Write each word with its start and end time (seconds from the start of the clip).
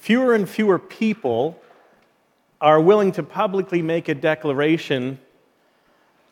fewer 0.00 0.34
and 0.34 0.48
fewer 0.48 0.78
people 0.78 1.60
are 2.60 2.80
willing 2.80 3.12
to 3.12 3.22
publicly 3.22 3.82
make 3.82 4.08
a 4.08 4.14
declaration 4.14 5.18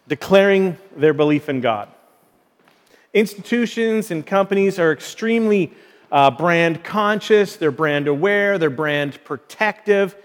declaring 0.08 0.76
their 0.96 1.12
belief 1.12 1.48
in 1.50 1.60
God. 1.60 1.88
Institutions 3.12 4.10
and 4.10 4.26
companies 4.26 4.78
are 4.78 4.90
extremely 4.90 5.72
uh, 6.10 6.30
brand 6.30 6.82
conscious, 6.82 7.56
they're 7.56 7.70
brand 7.70 8.08
aware, 8.08 8.56
they're 8.56 8.71
brand 8.71 9.22
protective, 9.24 10.16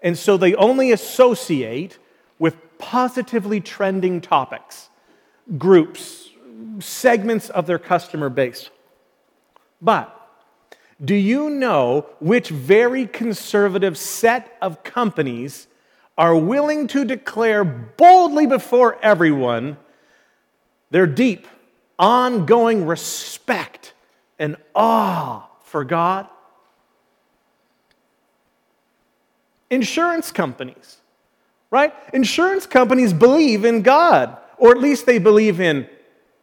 and 0.00 0.16
so 0.16 0.36
they 0.36 0.54
only 0.54 0.92
associate 0.92 1.98
with 2.38 2.56
positively 2.78 3.60
trending 3.60 4.20
topics, 4.20 4.88
groups, 5.58 6.30
segments 6.78 7.50
of 7.50 7.66
their 7.66 7.80
customer 7.80 8.28
base. 8.28 8.70
But 9.80 10.21
do 11.04 11.14
you 11.14 11.50
know 11.50 12.06
which 12.20 12.48
very 12.48 13.06
conservative 13.06 13.98
set 13.98 14.56
of 14.62 14.84
companies 14.84 15.66
are 16.16 16.36
willing 16.36 16.86
to 16.88 17.04
declare 17.04 17.64
boldly 17.64 18.46
before 18.46 18.98
everyone 19.02 19.76
their 20.90 21.06
deep, 21.06 21.46
ongoing 21.98 22.86
respect 22.86 23.94
and 24.38 24.56
awe 24.74 25.48
for 25.64 25.84
God? 25.84 26.28
Insurance 29.70 30.30
companies, 30.30 30.98
right? 31.70 31.94
Insurance 32.12 32.66
companies 32.66 33.12
believe 33.12 33.64
in 33.64 33.82
God, 33.82 34.36
or 34.58 34.70
at 34.70 34.78
least 34.78 35.06
they 35.06 35.18
believe 35.18 35.60
in 35.60 35.88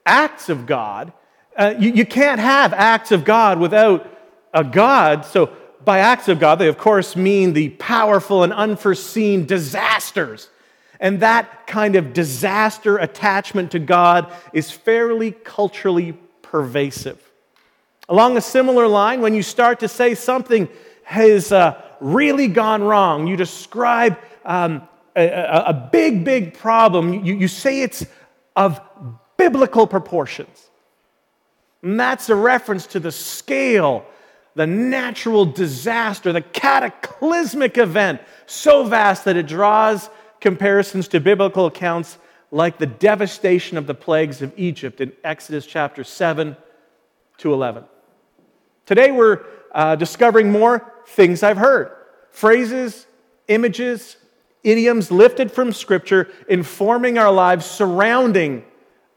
acts 0.06 0.50
of 0.50 0.66
God. 0.66 1.14
Uh, 1.56 1.76
you, 1.80 1.92
you 1.92 2.06
can't 2.06 2.42
have 2.42 2.74
acts 2.74 3.12
of 3.12 3.24
God 3.24 3.60
without 3.60 4.19
a 4.54 4.64
God. 4.64 5.26
So, 5.26 5.52
by 5.84 6.00
acts 6.00 6.28
of 6.28 6.40
God, 6.40 6.56
they 6.56 6.68
of 6.68 6.78
course 6.78 7.16
mean 7.16 7.54
the 7.54 7.70
powerful 7.70 8.44
and 8.44 8.52
unforeseen 8.52 9.46
disasters. 9.46 10.50
And 11.00 11.22
that 11.22 11.66
kind 11.66 11.96
of 11.96 12.12
disaster 12.12 12.98
attachment 12.98 13.72
to 13.72 13.80
God 13.80 14.32
is 14.52 14.70
fairly 14.70 15.32
culturally 15.32 16.18
pervasive. 16.42 17.30
Along 18.10 18.36
a 18.36 18.42
similar 18.42 18.88
line, 18.88 19.22
when 19.22 19.34
you 19.34 19.44
start 19.44 19.80
to 19.80 19.88
say 19.88 20.16
something 20.16 20.68
has 21.04 21.52
uh, 21.52 21.82
really 22.02 22.48
gone 22.48 22.84
wrong, 22.84 23.28
you 23.28 23.38
describe 23.38 24.18
um, 24.44 24.88
a, 25.16 25.64
a, 25.68 25.90
big, 25.92 26.26
big 26.26 26.54
problem, 26.56 27.26
you, 27.26 27.36
you 27.36 27.48
say 27.48 27.82
it's 27.82 28.06
of 28.56 28.82
biblical 29.38 29.88
proportions. 29.88 30.70
And 31.82 32.00
that's 32.00 32.30
a 32.30 32.36
reference 32.36 32.88
to 32.88 33.00
the 33.00 33.12
scale 33.12 34.06
the 34.60 34.68
natural 34.68 35.46
disaster, 35.46 36.34
the 36.34 36.42
cataclysmic 36.42 37.78
event, 37.78 38.20
so 38.46 38.84
vast 38.84 39.24
that 39.24 39.38
it 39.38 39.48
draws 39.48 40.10
comparisons 40.42 41.08
to 41.08 41.22
biblical 41.22 41.66
accounts 41.66 42.18
like 42.52 42.78
the 42.78 42.86
devastation 42.86 43.78
of 43.78 43.88
the 43.88 43.94
plagues 43.94 44.42
of 44.42 44.52
Egypt 44.58 45.00
in 45.00 45.14
Exodus 45.24 45.66
chapter 45.66 46.04
7 46.04 46.58
to 47.38 47.54
11. 47.54 47.86
Today 48.86 49.12
we're 49.12 49.46
uh, 49.72 49.96
discovering 49.96 50.52
more 50.52 50.94
things 51.08 51.42
I've 51.42 51.56
heard 51.56 51.94
phrases, 52.30 53.08
images, 53.48 54.18
idioms 54.66 55.10
lifted 55.10 55.54
from 55.54 55.72
Scripture, 55.72 56.30
informing 56.50 57.18
our 57.18 57.32
lives, 57.32 57.66
surrounding 57.66 58.66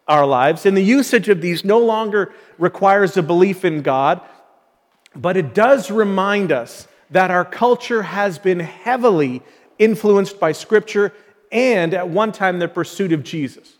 our 0.06 0.24
lives. 0.24 0.66
And 0.66 0.76
the 0.76 0.82
usage 0.82 1.28
of 1.28 1.40
these 1.40 1.64
no 1.64 1.80
longer 1.80 2.32
requires 2.58 3.16
a 3.16 3.24
belief 3.24 3.64
in 3.64 3.82
God, 3.82 4.20
but 5.14 5.36
it 5.36 5.54
does 5.54 5.90
remind 5.90 6.52
us 6.52 6.88
that 7.10 7.30
our 7.30 7.44
culture 7.44 8.02
has 8.02 8.38
been 8.38 8.60
heavily 8.60 9.42
influenced 9.78 10.40
by 10.40 10.52
Scripture 10.52 11.12
and 11.50 11.92
at 11.92 12.08
one 12.08 12.32
time 12.32 12.58
the 12.58 12.68
pursuit 12.68 13.12
of 13.12 13.22
Jesus. 13.22 13.74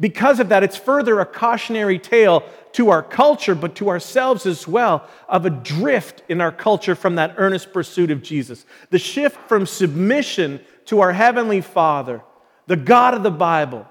Because 0.00 0.40
of 0.40 0.48
that, 0.48 0.64
it's 0.64 0.76
further 0.76 1.20
a 1.20 1.26
cautionary 1.26 1.98
tale 1.98 2.42
to 2.72 2.90
our 2.90 3.02
culture, 3.02 3.54
but 3.54 3.76
to 3.76 3.88
ourselves 3.88 4.44
as 4.44 4.66
well, 4.66 5.08
of 5.28 5.46
a 5.46 5.50
drift 5.50 6.22
in 6.28 6.40
our 6.40 6.50
culture 6.50 6.94
from 6.94 7.14
that 7.16 7.34
earnest 7.36 7.72
pursuit 7.72 8.10
of 8.10 8.22
Jesus. 8.22 8.66
The 8.90 8.98
shift 8.98 9.36
from 9.48 9.64
submission 9.64 10.60
to 10.86 11.00
our 11.00 11.12
Heavenly 11.12 11.60
Father, 11.60 12.22
the 12.66 12.76
God 12.76 13.14
of 13.14 13.22
the 13.22 13.30
Bible, 13.30 13.86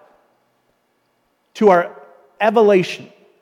to 1.56 1.70
our 1.70 2.02
evolution, 2.42 3.12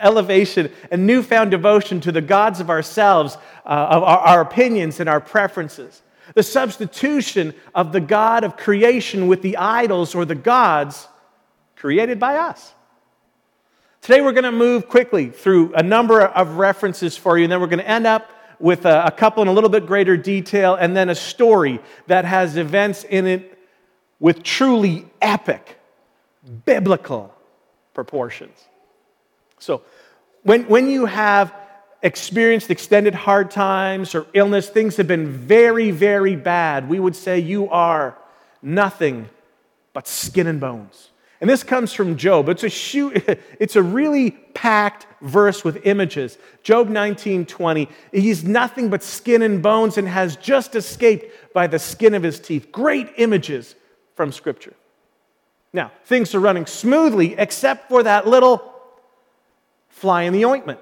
elevation 0.00 0.72
and 0.90 1.06
newfound 1.06 1.50
devotion 1.50 2.00
to 2.00 2.12
the 2.12 2.20
gods 2.20 2.60
of 2.60 2.70
ourselves, 2.70 3.36
uh, 3.64 3.68
of 3.68 4.02
our, 4.02 4.18
our 4.18 4.40
opinions 4.40 5.00
and 5.00 5.08
our 5.08 5.20
preferences. 5.20 6.02
The 6.34 6.42
substitution 6.42 7.54
of 7.74 7.92
the 7.92 8.00
God 8.00 8.44
of 8.44 8.56
creation 8.56 9.28
with 9.28 9.42
the 9.42 9.56
idols 9.56 10.14
or 10.14 10.24
the 10.24 10.34
gods 10.34 11.08
created 11.76 12.20
by 12.20 12.36
us. 12.36 12.72
Today, 14.02 14.20
we're 14.20 14.32
going 14.32 14.44
to 14.44 14.52
move 14.52 14.88
quickly 14.88 15.30
through 15.30 15.74
a 15.74 15.82
number 15.82 16.22
of 16.22 16.56
references 16.56 17.16
for 17.16 17.36
you, 17.36 17.44
and 17.44 17.52
then 17.52 17.60
we're 17.60 17.66
going 17.66 17.80
to 17.80 17.88
end 17.88 18.06
up 18.06 18.30
with 18.58 18.86
a, 18.86 19.06
a 19.06 19.10
couple 19.10 19.42
in 19.42 19.48
a 19.48 19.52
little 19.52 19.70
bit 19.70 19.86
greater 19.86 20.16
detail, 20.16 20.74
and 20.74 20.96
then 20.96 21.08
a 21.08 21.14
story 21.14 21.80
that 22.06 22.24
has 22.24 22.56
events 22.56 23.04
in 23.04 23.26
it 23.26 23.58
with 24.20 24.42
truly 24.42 25.06
epic, 25.20 25.78
biblical 26.64 27.34
proportions. 27.94 28.67
So, 29.58 29.82
when, 30.42 30.68
when 30.68 30.88
you 30.88 31.06
have 31.06 31.54
experienced 32.02 32.70
extended 32.70 33.14
hard 33.14 33.50
times 33.50 34.14
or 34.14 34.26
illness, 34.32 34.68
things 34.68 34.96
have 34.96 35.08
been 35.08 35.30
very, 35.30 35.90
very 35.90 36.36
bad, 36.36 36.88
we 36.88 37.00
would 37.00 37.16
say 37.16 37.38
you 37.38 37.68
are 37.70 38.16
nothing 38.62 39.28
but 39.92 40.06
skin 40.06 40.46
and 40.46 40.60
bones. 40.60 41.10
And 41.40 41.48
this 41.48 41.62
comes 41.62 41.92
from 41.92 42.16
Job. 42.16 42.48
It's 42.48 42.64
a, 42.64 42.68
shoot, 42.68 43.22
it's 43.60 43.76
a 43.76 43.82
really 43.82 44.32
packed 44.32 45.06
verse 45.20 45.64
with 45.64 45.86
images. 45.86 46.38
Job 46.62 46.88
19 46.88 47.46
20. 47.46 47.88
He's 48.12 48.44
nothing 48.44 48.90
but 48.90 49.02
skin 49.02 49.42
and 49.42 49.62
bones 49.62 49.98
and 49.98 50.08
has 50.08 50.36
just 50.36 50.74
escaped 50.74 51.52
by 51.54 51.66
the 51.66 51.78
skin 51.78 52.14
of 52.14 52.22
his 52.22 52.40
teeth. 52.40 52.72
Great 52.72 53.08
images 53.16 53.74
from 54.16 54.32
Scripture. 54.32 54.74
Now, 55.72 55.92
things 56.06 56.34
are 56.34 56.40
running 56.40 56.66
smoothly 56.66 57.34
except 57.38 57.88
for 57.88 58.02
that 58.02 58.26
little 58.26 58.77
fly 59.98 60.22
in 60.22 60.32
the 60.32 60.44
ointment. 60.44 60.80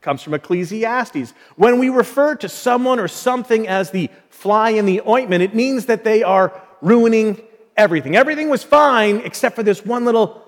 Comes 0.00 0.22
from 0.22 0.34
Ecclesiastes. 0.34 1.34
When 1.56 1.78
we 1.78 1.88
refer 1.88 2.34
to 2.36 2.48
someone 2.48 2.98
or 2.98 3.08
something 3.08 3.68
as 3.68 3.90
the 3.90 4.10
fly 4.30 4.70
in 4.70 4.86
the 4.86 5.02
ointment, 5.06 5.42
it 5.42 5.54
means 5.54 5.86
that 5.86 6.04
they 6.04 6.22
are 6.22 6.58
ruining 6.80 7.42
everything. 7.76 8.16
Everything 8.16 8.48
was 8.48 8.62
fine 8.62 9.18
except 9.18 9.56
for 9.56 9.62
this 9.62 9.84
one 9.84 10.04
little 10.04 10.42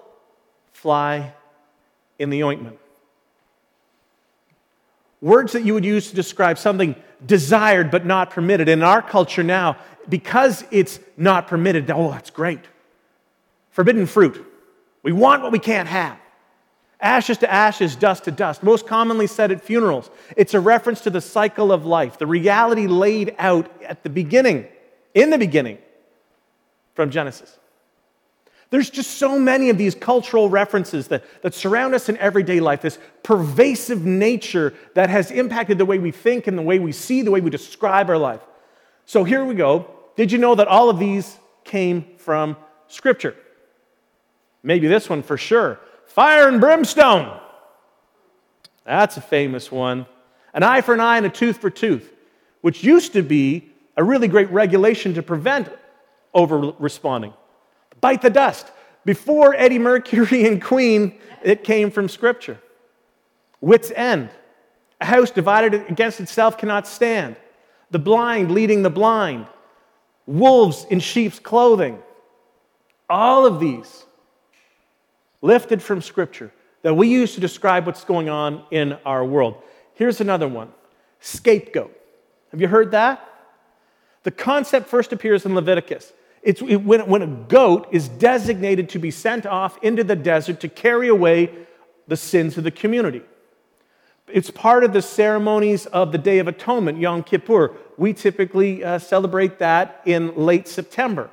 fly 0.73 1.35
in 2.19 2.31
the 2.31 2.43
ointment. 2.45 2.79
Words 5.21 5.53
that 5.53 5.65
you 5.65 5.75
would 5.75 5.85
use 5.85 6.09
to 6.11 6.17
describe 6.17 6.59
something 6.59 6.97
desired 7.25 7.91
but 7.91 8.05
not 8.05 8.31
permitted. 8.31 8.69
In 8.69 8.83
our 8.83 9.03
culture 9.03 9.43
now, 9.43 9.77
because 10.09 10.65
it's 10.71 10.99
not 11.17 11.47
permitted, 11.47 11.91
oh, 11.91 12.11
that's 12.11 12.31
great. 12.31 12.61
Forbidden 13.71 14.07
fruit. 14.07 14.45
We 15.03 15.13
want 15.13 15.43
what 15.43 15.53
we 15.53 15.59
can't 15.59 15.89
have. 15.89 16.19
Ashes 17.03 17.39
to 17.39 17.53
ashes, 17.53 17.97
dust 17.97 18.25
to 18.25 18.31
dust. 18.31 18.63
Most 18.63 18.87
commonly 18.87 19.27
said 19.27 19.51
at 19.51 19.61
funerals. 19.61 20.09
It's 20.37 20.55
a 20.55 20.61
reference 20.61 21.01
to 21.03 21.11
the 21.11 21.21
cycle 21.21 21.73
of 21.73 21.85
life, 21.85 22.19
the 22.19 22.29
reality 22.29 22.87
laid 22.87 23.35
out 23.39 23.69
at 23.83 24.05
the 24.05 24.09
beginning, 24.09 24.67
in 25.13 25.31
the 25.31 25.39
beginning, 25.39 25.79
from 26.95 27.11
Genesis. 27.11 27.59
There's 28.71 28.89
just 28.89 29.19
so 29.19 29.39
many 29.39 29.69
of 29.69 29.77
these 29.77 29.95
cultural 29.95 30.49
references 30.49 31.09
that, 31.09 31.25
that 31.43 31.55
surround 31.55 31.95
us 31.95 32.09
in 32.09 32.17
everyday 32.17 32.61
life, 32.61 32.81
this 32.81 32.99
pervasive 33.23 34.07
nature 34.07 34.73
that 34.95 35.11
has 35.11 35.31
impacted 35.31 35.77
the 35.77 35.85
way 35.85 35.99
we 35.99 36.11
think 36.11 36.47
and 36.47 36.57
the 36.57 36.63
way 36.63 36.79
we 36.79 36.93
see, 36.93 37.21
the 37.21 37.31
way 37.31 37.43
we 37.43 37.51
describe 37.51 38.09
our 38.09 38.17
life. 38.17 38.41
So 39.05 39.25
here 39.25 39.45
we 39.45 39.55
go. 39.55 39.91
Did 40.17 40.33
you 40.33 40.39
know 40.39 40.55
that 40.55 40.69
all 40.69 40.89
of 40.89 40.99
these 40.99 41.37
came 41.65 42.17
from 42.17 42.57
Scripture? 42.89 43.37
Maybe 44.63 44.87
this 44.87 45.11
one 45.11 45.23
for 45.23 45.37
sure. 45.37 45.81
Fire 46.13 46.47
and 46.47 46.61
brimstone. 46.61 47.41
That's 48.85 49.17
a 49.17 49.23
famous 49.23 49.73
one. 49.73 50.05
An 50.53 50.63
eye 50.63 50.83
for 50.83 50.93
an 50.93 51.01
eye 51.01 51.17
and 51.17 51.25
a 51.25 51.31
tooth 51.31 51.57
for 51.57 51.71
tooth, 51.71 52.13
which 52.61 52.85
used 52.85 53.15
to 53.15 53.23
be 53.23 53.71
a 53.97 54.05
really 54.05 54.29
great 54.29 54.51
regulation 54.51 55.15
to 55.15 55.23
prevent 55.23 55.71
over 56.35 56.75
responding. 56.79 57.33
Bite 58.03 58.21
the 58.21 58.29
dust. 58.29 58.71
Before 59.07 59.53
Freddie 59.53 59.79
Mercury 59.79 60.47
and 60.47 60.63
Queen, 60.63 61.19
it 61.43 61.65
came 61.65 61.91
from 61.91 62.11
Scripture. 62.11 62.61
Wit's 63.63 63.91
end. 63.93 64.29
A 65.01 65.07
house 65.07 65.31
divided 65.31 65.73
against 65.91 66.21
itself 66.21 66.59
cannot 66.59 66.87
stand. 66.87 67.37
The 67.91 67.99
blind 67.99 68.51
leading 68.51 68.83
the 68.83 68.91
blind. 68.91 69.47
Wolves 70.27 70.85
in 70.91 71.01
sheep's 71.01 71.39
clothing. 71.39 72.03
All 73.09 73.47
of 73.47 73.61
these 73.61 74.05
lifted 75.43 75.83
from 75.83 76.01
Scripture 76.01 76.53
that 76.83 76.95
we 76.95 77.09
use 77.09 77.35
to 77.35 77.41
describe 77.41 77.87
what's 77.87 78.05
going 78.05 78.29
on 78.29 78.65
in 78.71 78.95
our 79.05 79.25
world. 79.25 79.63
Here's 79.95 80.21
another 80.21 80.49
one 80.49 80.73
scapegoat. 81.21 81.97
Have 82.51 82.61
you 82.61 82.69
heard 82.69 82.93
that? 82.93 83.29
The 84.25 84.31
concept 84.31 84.89
first 84.89 85.13
appears 85.13 85.45
in 85.45 85.55
Leviticus. 85.55 86.13
It's 86.43 86.61
when, 86.61 87.07
when 87.07 87.23
a 87.23 87.27
goat 87.27 87.89
is 87.93 88.09
designated 88.09 88.89
to 88.91 88.99
be 88.99 89.11
sent 89.11 89.47
off 89.47 89.79
into 89.83 90.03
the 90.03 90.17
desert 90.17 90.61
to 90.61 90.69
carry 90.69 91.09
away 91.09 91.51
the 92.09 92.17
sins 92.17 92.59
of 92.59 92.65
the 92.65 92.71
community. 92.71 93.23
It's 94.29 94.51
part 94.51 94.83
of 94.83 94.93
the 94.93 95.03
ceremonies 95.03 95.87
of 95.87 96.11
the 96.11 96.19
Day 96.19 96.39
of 96.39 96.49
Atonement, 96.49 96.99
Yom 96.99 97.23
Kippur. 97.23 97.73
We 97.97 98.13
typically 98.13 98.83
uh, 98.83 98.99
celebrate 98.99 99.59
that 99.59 100.01
in 100.05 100.35
late 100.35 100.67
September. 100.67 101.31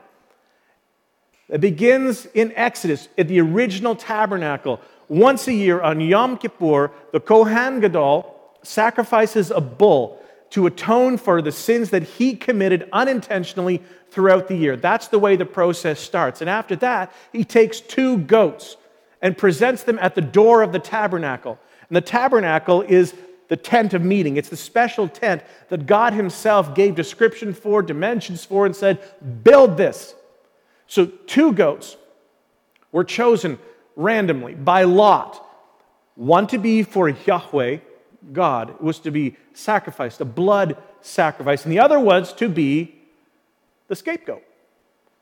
It 1.49 1.61
begins 1.61 2.27
in 2.27 2.53
Exodus 2.55 3.09
at 3.17 3.27
the 3.27 3.41
original 3.41 3.95
tabernacle. 3.95 4.79
Once 5.07 5.47
a 5.47 5.53
year 5.53 5.81
on 5.81 5.99
Yom 5.99 6.37
Kippur, 6.37 6.91
the 7.11 7.19
Kohen 7.19 7.79
Gadol 7.79 8.35
sacrifices 8.61 9.49
a 9.49 9.61
bull 9.61 10.21
to 10.51 10.67
atone 10.67 11.17
for 11.17 11.41
the 11.41 11.51
sins 11.51 11.89
that 11.91 12.03
he 12.03 12.35
committed 12.35 12.87
unintentionally 12.91 13.81
throughout 14.11 14.47
the 14.47 14.55
year. 14.55 14.75
That's 14.75 15.07
the 15.07 15.19
way 15.19 15.35
the 15.35 15.45
process 15.45 15.99
starts. 15.99 16.41
And 16.41 16.49
after 16.49 16.75
that, 16.77 17.13
he 17.31 17.43
takes 17.43 17.79
two 17.79 18.19
goats 18.19 18.77
and 19.21 19.37
presents 19.37 19.83
them 19.83 19.99
at 19.99 20.15
the 20.15 20.21
door 20.21 20.61
of 20.61 20.71
the 20.71 20.79
tabernacle. 20.79 21.59
And 21.87 21.95
the 21.95 22.01
tabernacle 22.01 22.81
is 22.83 23.13
the 23.47 23.57
tent 23.57 23.93
of 23.93 24.03
meeting. 24.03 24.37
It's 24.37 24.49
the 24.49 24.57
special 24.57 25.07
tent 25.07 25.43
that 25.69 25.85
God 25.85 26.13
Himself 26.13 26.75
gave 26.75 26.95
description 26.95 27.53
for, 27.53 27.81
dimensions 27.81 28.45
for, 28.45 28.65
and 28.65 28.75
said, 28.75 28.99
build 29.43 29.77
this. 29.77 30.13
So, 30.89 31.05
two 31.05 31.53
goats 31.53 31.95
were 32.91 33.03
chosen 33.03 33.59
randomly 33.95 34.55
by 34.55 34.83
lot. 34.83 35.45
One 36.15 36.47
to 36.47 36.57
be 36.57 36.83
for 36.83 37.07
Yahweh, 37.07 37.77
God, 38.33 38.81
was 38.81 38.99
to 38.99 39.11
be 39.11 39.37
sacrificed, 39.53 40.19
a 40.19 40.25
blood 40.25 40.77
sacrifice, 41.01 41.63
and 41.63 41.71
the 41.71 41.79
other 41.79 41.99
was 41.99 42.33
to 42.33 42.49
be 42.49 42.95
the 43.87 43.95
scapegoat, 43.95 44.43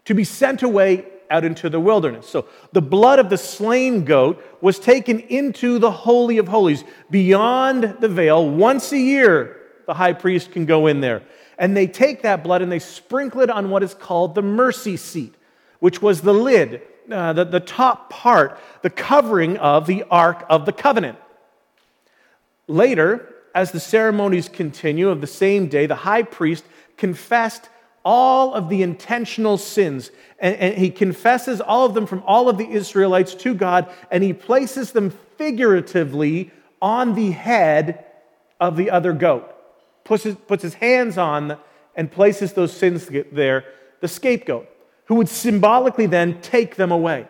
to 0.06 0.16
be 0.16 0.24
sent 0.24 0.64
away 0.64 1.06
out 1.30 1.44
into 1.44 1.70
the 1.70 1.80
wilderness. 1.80 2.28
So 2.28 2.48
the 2.72 2.82
blood 2.82 3.20
of 3.20 3.30
the 3.30 3.38
slain 3.38 4.06
goat 4.06 4.42
was 4.62 4.80
taken 4.80 5.20
into 5.20 5.80
the 5.80 5.92
Holy 5.92 6.38
of 6.38 6.48
Holies, 6.48 6.84
beyond 7.12 7.98
the 8.00 8.08
veil. 8.08 8.50
Once 8.50 8.92
a 8.92 8.98
year, 8.98 9.58
the 9.86 9.94
high 9.94 10.14
priest 10.14 10.52
can 10.52 10.66
go 10.66 10.88
in 10.88 11.02
there. 11.02 11.24
And 11.58 11.76
they 11.76 11.88
take 11.88 12.22
that 12.22 12.44
blood 12.44 12.62
and 12.62 12.72
they 12.72 12.80
sprinkle 12.80 13.42
it 13.42 13.50
on 13.50 13.70
what 13.70 13.84
is 13.84 13.94
called 13.94 14.36
the 14.36 14.42
mercy 14.42 14.96
seat, 14.96 15.36
which 15.80 16.02
was 16.02 16.22
the 16.22 16.34
lid, 16.34 16.82
uh, 17.12 17.34
the, 17.34 17.46
the 17.46 17.60
top 17.60 18.10
part, 18.10 18.60
the 18.82 18.90
covering 18.90 19.58
of 19.58 19.88
the 19.88 20.04
Ark 20.10 20.46
of 20.50 20.66
the 20.66 20.74
Covenant. 20.74 21.18
Later, 22.68 23.34
as 23.56 23.72
the 23.72 23.80
ceremonies 23.80 24.50
continue 24.50 25.10
of 25.10 25.22
the 25.22 25.28
same 25.28 25.68
day, 25.68 25.86
the 25.86 25.96
high 25.96 26.24
priest 26.24 26.64
confessed 26.98 27.70
all 28.04 28.54
of 28.54 28.70
the 28.70 28.82
intentional 28.82 29.58
sins. 29.58 30.12
And, 30.40 30.56
and, 30.56 30.78
he 30.78 30.90
confesses 30.90 31.60
all 31.60 31.86
of 31.86 31.94
them 31.94 32.06
from 32.06 32.24
all 32.26 32.48
of 32.48 32.58
the 32.58 32.70
Israelites 32.70 33.36
to 33.36 33.54
God, 33.54 33.90
and 34.12 34.24
he 34.24 34.32
places 34.32 34.92
them 34.92 35.10
figuratively 35.38 36.52
on 36.82 37.16
the 37.16 37.32
head 37.32 38.06
of 38.60 38.78
the 38.78 38.92
other 38.92 39.12
goat. 39.12 39.54
Puts 40.04 40.24
his, 40.24 40.36
puts 40.36 40.64
his 40.64 40.76
hands 40.76 41.18
on 41.18 41.58
and 41.96 42.12
places 42.12 42.54
those 42.54 42.72
sins 42.72 43.10
there, 43.32 43.66
the 44.00 44.08
scapegoat, 44.08 44.70
who 45.08 45.16
would 45.16 45.30
symbolically 45.30 46.06
then 46.06 46.42
take 46.42 46.76
them 46.76 46.92
away. 46.92 47.28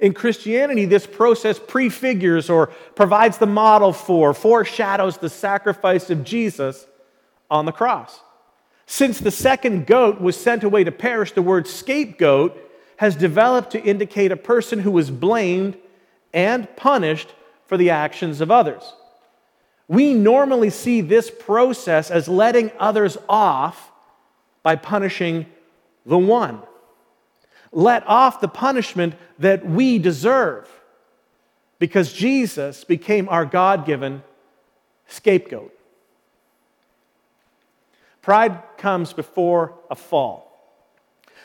In 0.00 0.14
Christianity, 0.14 0.84
this 0.84 1.06
process 1.06 1.58
prefigures 1.58 2.48
or 2.48 2.68
provides 2.94 3.38
the 3.38 3.46
model 3.46 3.92
for, 3.92 4.32
foreshadows 4.32 5.18
the 5.18 5.28
sacrifice 5.28 6.08
of 6.10 6.22
Jesus 6.22 6.86
on 7.50 7.64
the 7.66 7.72
cross. 7.72 8.20
Since 8.86 9.18
the 9.18 9.30
second 9.30 9.86
goat 9.86 10.20
was 10.20 10.36
sent 10.36 10.62
away 10.62 10.84
to 10.84 10.92
perish, 10.92 11.32
the 11.32 11.42
word 11.42 11.66
scapegoat 11.66 12.56
has 12.96 13.16
developed 13.16 13.72
to 13.72 13.82
indicate 13.82 14.32
a 14.32 14.36
person 14.36 14.78
who 14.78 14.90
was 14.90 15.10
blamed 15.10 15.76
and 16.32 16.74
punished 16.76 17.32
for 17.66 17.76
the 17.76 17.90
actions 17.90 18.40
of 18.40 18.50
others. 18.50 18.94
We 19.88 20.14
normally 20.14 20.70
see 20.70 21.00
this 21.00 21.30
process 21.30 22.10
as 22.10 22.28
letting 22.28 22.70
others 22.78 23.16
off 23.28 23.90
by 24.62 24.76
punishing 24.76 25.46
the 26.08 26.18
one. 26.18 26.60
Let 27.70 28.06
off 28.06 28.40
the 28.40 28.48
punishment 28.48 29.14
that 29.38 29.64
we 29.64 29.98
deserve 29.98 30.68
because 31.78 32.12
Jesus 32.12 32.82
became 32.82 33.28
our 33.28 33.44
God 33.44 33.86
given 33.86 34.22
scapegoat. 35.06 35.72
Pride 38.22 38.62
comes 38.78 39.12
before 39.12 39.74
a 39.90 39.94
fall. 39.94 40.48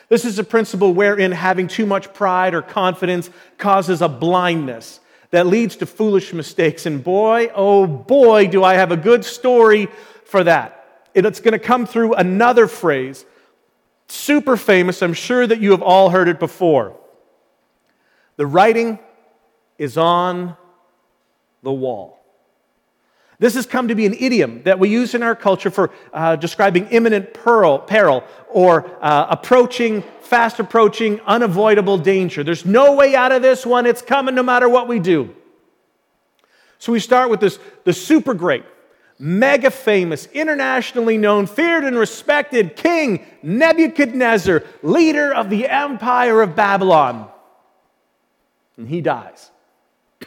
This 0.08 0.24
is 0.24 0.38
a 0.38 0.44
principle 0.44 0.92
wherein 0.92 1.32
having 1.32 1.66
too 1.66 1.86
much 1.86 2.12
pride 2.12 2.54
or 2.54 2.62
confidence 2.62 3.30
causes 3.58 4.02
a 4.02 4.08
blindness 4.08 5.00
that 5.30 5.46
leads 5.46 5.76
to 5.76 5.86
foolish 5.86 6.32
mistakes. 6.32 6.86
And 6.86 7.02
boy, 7.02 7.50
oh 7.54 7.86
boy, 7.86 8.48
do 8.48 8.62
I 8.62 8.74
have 8.74 8.92
a 8.92 8.96
good 8.96 9.24
story 9.24 9.88
for 10.24 10.44
that. 10.44 11.08
And 11.14 11.24
it's 11.26 11.40
going 11.40 11.52
to 11.52 11.58
come 11.58 11.86
through 11.86 12.14
another 12.14 12.66
phrase, 12.66 13.24
super 14.08 14.56
famous. 14.56 15.02
I'm 15.02 15.14
sure 15.14 15.46
that 15.46 15.60
you 15.60 15.70
have 15.72 15.82
all 15.82 16.10
heard 16.10 16.28
it 16.28 16.38
before. 16.38 16.96
The 18.36 18.46
writing 18.46 18.98
is 19.78 19.96
on 19.96 20.56
the 21.62 21.72
wall. 21.72 22.20
This 23.38 23.54
has 23.54 23.66
come 23.66 23.88
to 23.88 23.94
be 23.94 24.06
an 24.06 24.14
idiom 24.14 24.62
that 24.62 24.78
we 24.78 24.88
use 24.88 25.14
in 25.14 25.22
our 25.22 25.34
culture 25.34 25.70
for 25.70 25.90
uh, 26.12 26.36
describing 26.36 26.86
imminent 26.88 27.34
peril, 27.34 27.78
peril 27.78 28.22
or 28.48 28.86
uh, 29.02 29.26
approaching, 29.28 30.02
fast 30.20 30.60
approaching, 30.60 31.20
unavoidable 31.22 31.98
danger. 31.98 32.44
There's 32.44 32.64
no 32.64 32.94
way 32.94 33.14
out 33.14 33.32
of 33.32 33.42
this 33.42 33.66
one. 33.66 33.86
It's 33.86 34.02
coming 34.02 34.34
no 34.34 34.42
matter 34.42 34.68
what 34.68 34.86
we 34.86 35.00
do. 35.00 35.34
So 36.78 36.92
we 36.92 37.00
start 37.00 37.30
with 37.30 37.40
this 37.40 37.58
the 37.84 37.92
super 37.92 38.34
great, 38.34 38.64
mega 39.18 39.70
famous, 39.70 40.26
internationally 40.32 41.18
known, 41.18 41.46
feared 41.46 41.84
and 41.84 41.96
respected 41.96 42.76
King 42.76 43.24
Nebuchadnezzar, 43.42 44.64
leader 44.82 45.32
of 45.32 45.50
the 45.50 45.68
empire 45.68 46.42
of 46.42 46.56
Babylon. 46.56 47.28
And 48.76 48.88
he 48.88 49.00
dies. 49.00 49.50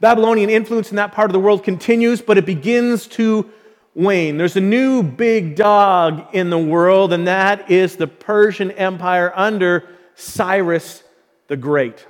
Babylonian 0.00 0.50
influence 0.50 0.90
in 0.90 0.96
that 0.96 1.12
part 1.12 1.30
of 1.30 1.32
the 1.32 1.40
world 1.40 1.62
continues, 1.62 2.20
but 2.20 2.38
it 2.38 2.46
begins 2.46 3.06
to 3.08 3.50
wane. 3.94 4.36
There's 4.36 4.56
a 4.56 4.60
new 4.60 5.02
big 5.02 5.56
dog 5.56 6.34
in 6.34 6.50
the 6.50 6.58
world, 6.58 7.12
and 7.12 7.26
that 7.28 7.70
is 7.70 7.96
the 7.96 8.06
Persian 8.06 8.70
Empire 8.72 9.32
under 9.34 9.88
Cyrus 10.14 11.02
the 11.48 11.56
Great. 11.56 12.06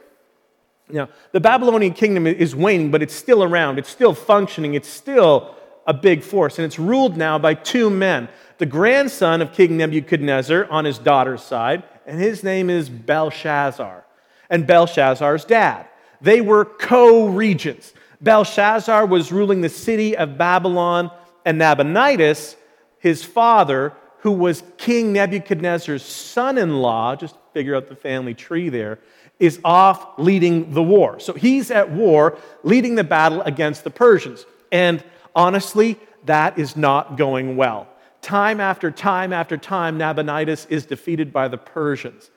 Now, 0.88 1.08
the 1.32 1.40
Babylonian 1.40 1.94
kingdom 1.94 2.26
is 2.26 2.54
waning, 2.54 2.90
but 2.90 3.02
it's 3.02 3.14
still 3.14 3.42
around. 3.42 3.78
It's 3.78 3.88
still 3.88 4.14
functioning. 4.14 4.74
It's 4.74 4.88
still 4.88 5.56
a 5.86 5.94
big 5.94 6.22
force, 6.22 6.58
and 6.58 6.66
it's 6.66 6.78
ruled 6.78 7.16
now 7.16 7.38
by 7.38 7.54
two 7.54 7.90
men 7.90 8.28
the 8.58 8.66
grandson 8.66 9.42
of 9.42 9.52
King 9.52 9.76
Nebuchadnezzar 9.76 10.66
on 10.70 10.86
his 10.86 10.98
daughter's 10.98 11.42
side, 11.42 11.82
and 12.06 12.18
his 12.18 12.42
name 12.42 12.70
is 12.70 12.88
Belshazzar, 12.88 14.04
and 14.48 14.66
Belshazzar's 14.66 15.44
dad. 15.44 15.86
They 16.20 16.40
were 16.40 16.64
co 16.64 17.26
regents. 17.26 17.92
Belshazzar 18.20 19.04
was 19.06 19.30
ruling 19.30 19.60
the 19.60 19.68
city 19.68 20.16
of 20.16 20.38
Babylon, 20.38 21.10
and 21.44 21.58
Nabonidus, 21.58 22.56
his 22.98 23.22
father, 23.22 23.92
who 24.20 24.32
was 24.32 24.62
King 24.78 25.12
Nebuchadnezzar's 25.12 26.02
son 26.02 26.58
in 26.58 26.78
law, 26.78 27.14
just 27.14 27.36
figure 27.52 27.76
out 27.76 27.88
the 27.88 27.96
family 27.96 28.34
tree 28.34 28.70
there, 28.70 28.98
is 29.38 29.60
off 29.64 30.18
leading 30.18 30.72
the 30.72 30.82
war. 30.82 31.20
So 31.20 31.34
he's 31.34 31.70
at 31.70 31.90
war, 31.90 32.38
leading 32.62 32.94
the 32.94 33.04
battle 33.04 33.42
against 33.42 33.84
the 33.84 33.90
Persians. 33.90 34.46
And 34.72 35.04
honestly, 35.36 36.00
that 36.24 36.58
is 36.58 36.76
not 36.76 37.16
going 37.16 37.56
well. 37.56 37.86
Time 38.22 38.58
after 38.58 38.90
time 38.90 39.32
after 39.32 39.56
time, 39.56 39.98
Nabonidus 39.98 40.66
is 40.68 40.86
defeated 40.86 41.32
by 41.32 41.46
the 41.46 41.58
Persians. 41.58 42.30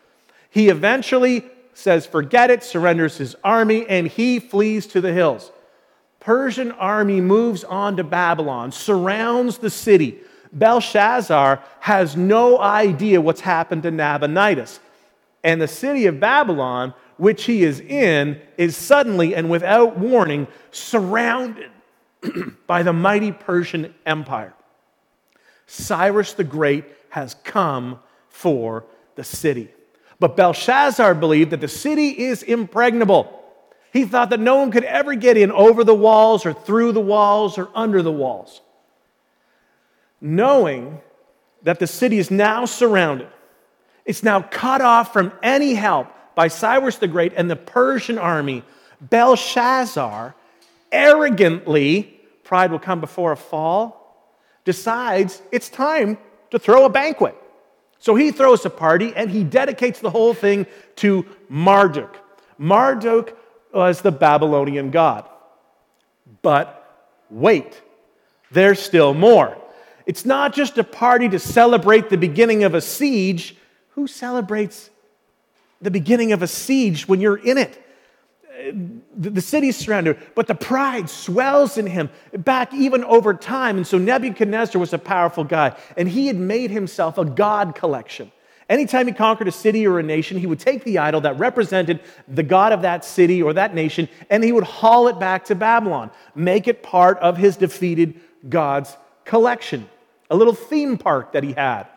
He 0.52 0.70
eventually 0.70 1.46
says, 1.74 2.06
Forget 2.06 2.52
it, 2.52 2.64
surrenders 2.64 3.18
his 3.18 3.36
army, 3.44 3.88
and 3.88 4.08
he 4.08 4.40
flees 4.40 4.86
to 4.88 5.02
the 5.02 5.14
hills. 5.14 5.52
Persian 6.20 6.72
army 6.74 7.22
moves 7.22 7.64
on 7.64 7.98
to 7.98 8.04
Babylon, 8.04 8.72
surrounds 8.72 9.58
the 9.58 9.70
city. 9.70 10.20
Belshazzar 10.52 11.64
has 11.80 12.16
no 12.16 12.60
idea 12.60 13.22
what's 13.22 13.42
happened 13.42 13.84
to 13.84 13.92
Nabonidus. 13.92 14.80
And 15.44 15.62
the 15.62 15.68
city 15.68 16.06
of 16.08 16.20
Babylon, 16.20 16.94
which 17.18 17.46
he 17.46 17.64
is 17.64 17.80
in, 17.80 18.42
is 18.58 18.76
suddenly 18.76 19.34
and 19.34 19.50
without 19.50 19.98
warning 19.98 20.48
surrounded 20.72 21.72
by 22.68 22.84
the 22.84 22.94
mighty 22.94 23.32
Persian 23.32 23.94
Empire. 24.06 24.54
Cyrus 25.68 26.34
the 26.34 26.44
Great 26.44 26.86
has 27.10 27.36
come 27.44 28.00
for 28.30 28.86
the 29.16 29.24
city. 29.24 29.70
But 30.20 30.36
Belshazzar 30.36 31.16
believed 31.16 31.52
that 31.52 31.62
the 31.62 31.68
city 31.68 32.10
is 32.10 32.44
impregnable. 32.44 33.36
He 33.92 34.06
thought 34.06 34.30
that 34.32 34.40
no 34.40 34.58
one 34.58 34.72
could 34.72 34.84
ever 34.84 35.16
get 35.16 35.38
in 35.38 35.52
over 35.52 35.84
the 35.84 35.96
walls 35.96 36.46
or 36.46 36.54
through 36.54 36.92
the 36.92 37.00
walls 37.00 37.58
or 37.58 37.70
under 37.74 38.02
the 38.02 38.12
walls. 38.12 38.62
knowing 40.22 41.00
that 41.64 41.80
the 41.80 41.88
city 41.88 42.18
is 42.18 42.32
now 42.32 42.66
surrounded, 42.66 43.28
it's 44.06 44.24
now 44.24 44.42
cut 44.42 44.82
off 44.82 45.14
from 45.14 45.32
any 45.44 45.74
help 45.74 46.08
by 46.36 46.48
Cyrus 46.48 46.98
the 46.98 47.08
Great 47.08 47.34
and 47.36 47.50
the 47.50 47.56
Persian 47.56 48.18
army, 48.18 48.64
Belshazzar 49.02 50.36
arrogantly, 50.92 52.20
pride 52.44 52.72
will 52.72 52.80
come 52.80 53.00
before 53.00 53.32
a 53.32 53.38
fall, 53.38 54.00
decides 54.66 55.42
it's 55.52 55.70
time 55.70 56.18
to 56.52 56.60
throw 56.60 56.86
a 56.86 56.90
banquet. 56.90 57.36
So 58.00 58.16
he 58.16 58.32
throws 58.32 58.66
a 58.66 58.70
party 58.70 59.14
and 59.16 59.30
he 59.30 59.44
dedicates 59.44 60.00
the 60.00 60.10
whole 60.10 60.34
thing 60.34 60.66
to 60.98 61.26
Marduk. 61.50 62.18
Marduk 62.58 63.38
was 63.74 64.02
the 64.02 64.12
Babylonian 64.12 64.92
god. 64.92 65.30
But 66.42 66.76
wait, 67.30 67.82
there's 68.52 68.80
still 68.80 69.14
more. 69.14 69.58
It's 70.06 70.26
not 70.26 70.54
just 70.54 70.78
a 70.78 70.84
party 70.84 71.30
to 71.30 71.40
celebrate 71.40 72.10
the 72.10 72.18
beginning 72.18 72.64
of 72.64 72.74
a 72.74 72.82
siege. 72.82 73.56
Who 73.90 74.08
celebrates 74.08 74.90
the 75.82 75.92
beginning 75.92 76.32
of 76.32 76.42
a 76.42 76.48
siege 76.48 77.08
when 77.08 77.22
you're 77.22 77.38
in 77.38 77.58
it? 77.58 77.86
The 79.16 79.42
city's 79.42 79.78
surrounded, 79.78 80.18
but 80.36 80.48
the 80.48 80.56
pride 80.56 81.10
swells 81.10 81.78
in 81.78 81.88
him 81.88 82.10
back 82.34 82.74
even 82.74 83.04
over 83.04 83.34
time. 83.34 83.78
And 83.78 83.88
so 83.88 83.98
Nebuchadnezzar 83.98 84.80
was 84.80 84.94
a 84.94 84.98
powerful 84.98 85.44
guy, 85.44 85.76
and 85.96 86.10
he 86.10 86.28
had 86.28 86.36
made 86.36 86.72
himself 86.72 87.18
a 87.18 87.26
god 87.26 87.76
collection. 87.76 88.32
Anytime 88.70 89.08
he 89.08 89.14
conquered 89.14 89.48
a 89.48 89.52
city 89.52 89.88
or 89.88 89.98
a 89.98 90.04
nation, 90.04 90.38
he 90.38 90.46
would 90.46 90.60
take 90.60 90.84
the 90.84 91.00
idol 91.00 91.22
that 91.22 91.40
represented 91.40 92.02
the 92.28 92.44
god 92.44 92.72
of 92.72 92.84
that 92.84 93.04
city 93.04 93.42
or 93.42 93.54
that 93.54 93.74
nation, 93.74 94.08
and 94.30 94.44
he 94.44 94.52
would 94.52 94.64
haul 94.64 95.08
it 95.08 95.20
back 95.20 95.46
to 95.46 95.56
Babylon, 95.56 96.12
make 96.36 96.68
it 96.68 96.84
part 96.84 97.18
of 97.20 97.38
his 97.38 97.58
defeated 97.58 98.20
God's 98.48 98.96
collection. 99.26 99.90
A 100.30 100.36
little 100.36 100.54
theme 100.54 100.98
park 100.98 101.32
that 101.32 101.44
he 101.44 101.54
had. 101.54 101.88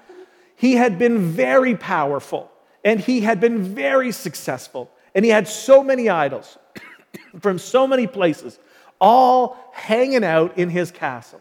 He 0.57 0.77
had 0.77 0.99
been 0.99 1.19
very 1.19 1.77
powerful, 1.77 2.51
and 2.85 3.01
he 3.01 3.21
had 3.21 3.41
been 3.41 3.63
very 3.63 4.13
successful, 4.13 4.91
and 5.15 5.25
he 5.25 5.31
had 5.31 5.49
so 5.49 5.83
many 5.83 6.09
idols 6.09 6.59
from 7.41 7.59
so 7.59 7.87
many 7.87 8.07
places, 8.07 8.59
all 9.01 9.59
hanging 9.73 10.25
out 10.25 10.59
in 10.59 10.71
his 10.71 10.91
castle. 10.91 11.41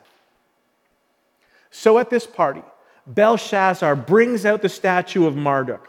So 1.69 1.99
at 1.99 2.09
this 2.09 2.27
party, 2.27 2.63
Belshazzar 3.07 3.95
brings 3.95 4.45
out 4.45 4.61
the 4.61 4.69
statue 4.69 5.25
of 5.25 5.35
Marduk, 5.35 5.87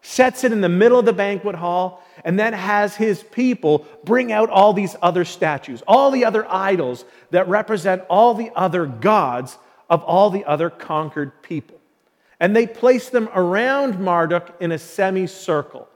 sets 0.00 0.44
it 0.44 0.52
in 0.52 0.60
the 0.60 0.68
middle 0.68 0.98
of 0.98 1.04
the 1.04 1.12
banquet 1.12 1.56
hall, 1.56 2.04
and 2.24 2.38
then 2.38 2.52
has 2.52 2.94
his 2.94 3.22
people 3.22 3.86
bring 4.04 4.32
out 4.32 4.48
all 4.48 4.72
these 4.72 4.96
other 5.02 5.24
statues, 5.24 5.82
all 5.86 6.10
the 6.10 6.24
other 6.24 6.46
idols 6.50 7.04
that 7.30 7.48
represent 7.48 8.02
all 8.08 8.34
the 8.34 8.50
other 8.54 8.86
gods 8.86 9.58
of 9.88 10.02
all 10.04 10.30
the 10.30 10.44
other 10.44 10.70
conquered 10.70 11.42
people. 11.42 11.78
And 12.38 12.54
they 12.56 12.66
place 12.66 13.10
them 13.10 13.28
around 13.34 14.00
Marduk 14.00 14.54
in 14.60 14.72
a 14.72 14.78
semicircle 14.78 15.89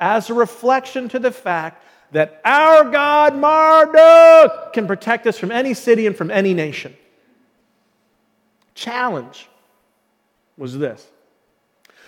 as 0.00 0.30
a 0.30 0.34
reflection 0.34 1.08
to 1.08 1.18
the 1.18 1.30
fact 1.30 1.84
that 2.12 2.40
our 2.44 2.84
God 2.90 3.34
Marduk 3.34 4.72
can 4.72 4.86
protect 4.86 5.26
us 5.26 5.38
from 5.38 5.50
any 5.50 5.74
city 5.74 6.06
and 6.06 6.16
from 6.16 6.30
any 6.30 6.54
nation 6.54 6.96
challenge 8.78 9.48
was 10.56 10.78
this. 10.78 11.06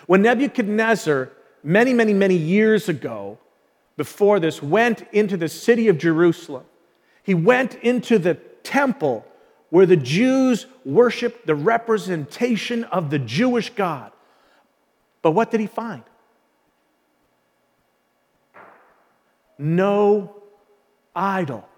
When 0.07 0.23
Nebuchadnezzar, 0.23 1.31
many, 1.63 1.93
many, 1.93 2.15
many 2.15 2.37
years 2.37 2.89
ago, 2.89 3.39
before 3.97 4.41
this, 4.41 4.63
went 4.63 5.03
into 5.13 5.37
the 5.37 5.49
city 5.49 5.89
of 5.89 5.99
Jerusalem, 5.99 6.65
he 7.23 7.35
went 7.35 7.75
into 7.77 8.19
the 8.19 8.35
temple 8.63 9.27
where 9.69 9.87
the 9.87 9.97
Jews 9.97 10.67
worshiped 10.85 11.47
the 11.47 11.55
representation 11.55 12.85
of 12.85 13.11
the 13.11 13.19
Jewish 13.19 13.71
God. 13.71 14.13
But 15.23 15.33
what 15.33 15.51
did 15.51 15.61
he 15.61 15.67
find? 15.67 16.03
No 19.61 20.35
idol. 21.15 21.69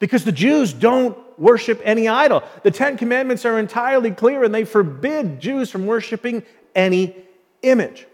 Because 0.00 0.24
the 0.24 0.32
Jews 0.32 0.72
don't 0.72 1.16
worship 1.38 1.80
any 1.84 2.08
idol. 2.08 2.42
The 2.64 2.70
Ten 2.72 2.96
Commandments 2.96 3.44
are 3.44 3.58
entirely 3.58 4.10
clear 4.10 4.42
and 4.42 4.54
they 4.54 4.64
forbid 4.64 5.40
Jews 5.40 5.70
from 5.70 5.86
worshiping 5.86 6.42
any 6.74 7.14
image. 7.62 8.06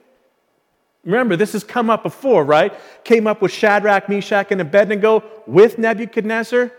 Remember, 1.05 1.37
this 1.37 1.55
has 1.55 1.65
come 1.65 1.89
up 1.89 2.03
before, 2.03 2.45
right? 2.45 2.75
Came 3.05 3.27
up 3.27 3.41
with 3.41 3.51
Shadrach, 3.51 4.09
Meshach, 4.09 4.49
and 4.51 4.61
Abednego 4.61 5.25
with 5.47 5.79
Nebuchadnezzar. 5.79 6.71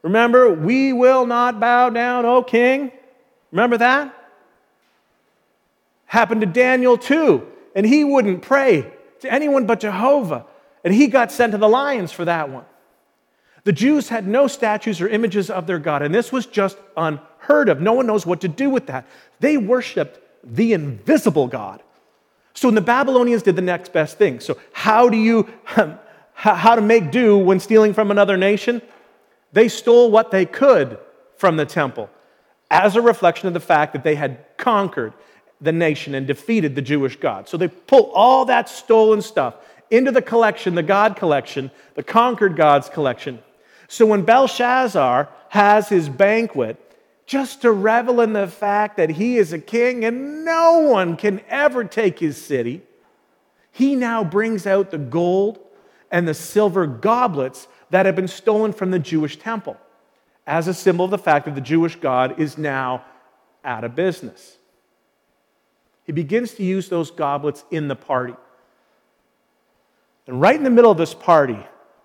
Remember, 0.00 0.50
we 0.50 0.94
will 0.94 1.26
not 1.26 1.60
bow 1.60 1.90
down, 1.90 2.24
O 2.24 2.42
king. 2.42 2.90
Remember 3.52 3.76
that? 3.76 4.14
Happened 6.06 6.40
to 6.40 6.46
Daniel 6.46 6.96
too, 6.96 7.46
and 7.74 7.84
he 7.84 8.04
wouldn't 8.04 8.40
pray 8.40 8.90
to 9.20 9.30
anyone 9.30 9.66
but 9.66 9.80
Jehovah, 9.80 10.46
and 10.88 10.94
he 10.94 11.06
got 11.06 11.30
sent 11.30 11.52
to 11.52 11.58
the 11.58 11.68
lions 11.68 12.12
for 12.12 12.24
that 12.24 12.48
one. 12.48 12.64
The 13.64 13.74
Jews 13.74 14.08
had 14.08 14.26
no 14.26 14.46
statues 14.46 15.02
or 15.02 15.08
images 15.08 15.50
of 15.50 15.66
their 15.66 15.78
God, 15.78 16.00
and 16.00 16.14
this 16.14 16.32
was 16.32 16.46
just 16.46 16.78
unheard 16.96 17.68
of. 17.68 17.82
No 17.82 17.92
one 17.92 18.06
knows 18.06 18.24
what 18.24 18.40
to 18.40 18.48
do 18.48 18.70
with 18.70 18.86
that. 18.86 19.06
They 19.38 19.58
worshiped 19.58 20.18
the 20.42 20.72
invisible 20.72 21.46
God. 21.46 21.82
So 22.54 22.70
the 22.70 22.80
Babylonians 22.80 23.42
did 23.42 23.54
the 23.54 23.60
next 23.60 23.92
best 23.92 24.16
thing. 24.16 24.40
So 24.40 24.56
how 24.72 25.10
do 25.10 25.18
you 25.18 25.46
how 26.32 26.74
to 26.74 26.80
make 26.80 27.10
do 27.10 27.36
when 27.36 27.60
stealing 27.60 27.92
from 27.92 28.10
another 28.10 28.38
nation? 28.38 28.80
They 29.52 29.68
stole 29.68 30.10
what 30.10 30.30
they 30.30 30.46
could 30.46 30.96
from 31.36 31.58
the 31.58 31.66
temple 31.66 32.08
as 32.70 32.96
a 32.96 33.02
reflection 33.02 33.46
of 33.46 33.52
the 33.52 33.60
fact 33.60 33.92
that 33.92 34.04
they 34.04 34.14
had 34.14 34.56
conquered 34.56 35.12
the 35.60 35.72
nation 35.72 36.14
and 36.14 36.26
defeated 36.26 36.74
the 36.74 36.80
Jewish 36.80 37.16
God. 37.16 37.46
So 37.46 37.58
they 37.58 37.68
pull 37.68 38.10
all 38.14 38.46
that 38.46 38.70
stolen 38.70 39.20
stuff 39.20 39.56
into 39.90 40.10
the 40.10 40.22
collection, 40.22 40.74
the 40.74 40.82
God 40.82 41.16
collection, 41.16 41.70
the 41.94 42.02
conquered 42.02 42.56
God's 42.56 42.88
collection, 42.88 43.40
so 43.88 44.04
when 44.04 44.22
Belshazzar 44.22 45.28
has 45.48 45.88
his 45.88 46.08
banquet, 46.10 46.76
just 47.26 47.62
to 47.62 47.72
revel 47.72 48.20
in 48.20 48.34
the 48.34 48.46
fact 48.46 48.98
that 48.98 49.10
he 49.10 49.38
is 49.38 49.52
a 49.52 49.58
king 49.58 50.04
and 50.04 50.44
no 50.44 50.80
one 50.80 51.16
can 51.16 51.40
ever 51.48 51.84
take 51.84 52.18
his 52.18 52.42
city, 52.42 52.82
he 53.72 53.94
now 53.94 54.22
brings 54.22 54.66
out 54.66 54.90
the 54.90 54.98
gold 54.98 55.58
and 56.10 56.28
the 56.28 56.34
silver 56.34 56.86
goblets 56.86 57.66
that 57.90 58.06
have 58.06 58.16
been 58.16 58.28
stolen 58.28 58.72
from 58.72 58.90
the 58.90 58.98
Jewish 58.98 59.38
temple 59.38 59.76
as 60.46 60.68
a 60.68 60.74
symbol 60.74 61.06
of 61.06 61.10
the 61.10 61.18
fact 61.18 61.46
that 61.46 61.54
the 61.54 61.60
Jewish 61.60 61.96
God 61.96 62.38
is 62.38 62.56
now 62.56 63.04
out 63.64 63.84
of 63.84 63.94
business. 63.94 64.56
He 66.04 66.12
begins 66.12 66.54
to 66.54 66.62
use 66.62 66.88
those 66.88 67.10
goblets 67.10 67.64
in 67.70 67.88
the 67.88 67.96
party. 67.96 68.34
And 70.28 70.40
right 70.40 70.54
in 70.54 70.62
the 70.62 70.70
middle 70.70 70.92
of 70.92 70.98
this 70.98 71.14
party, 71.14 71.58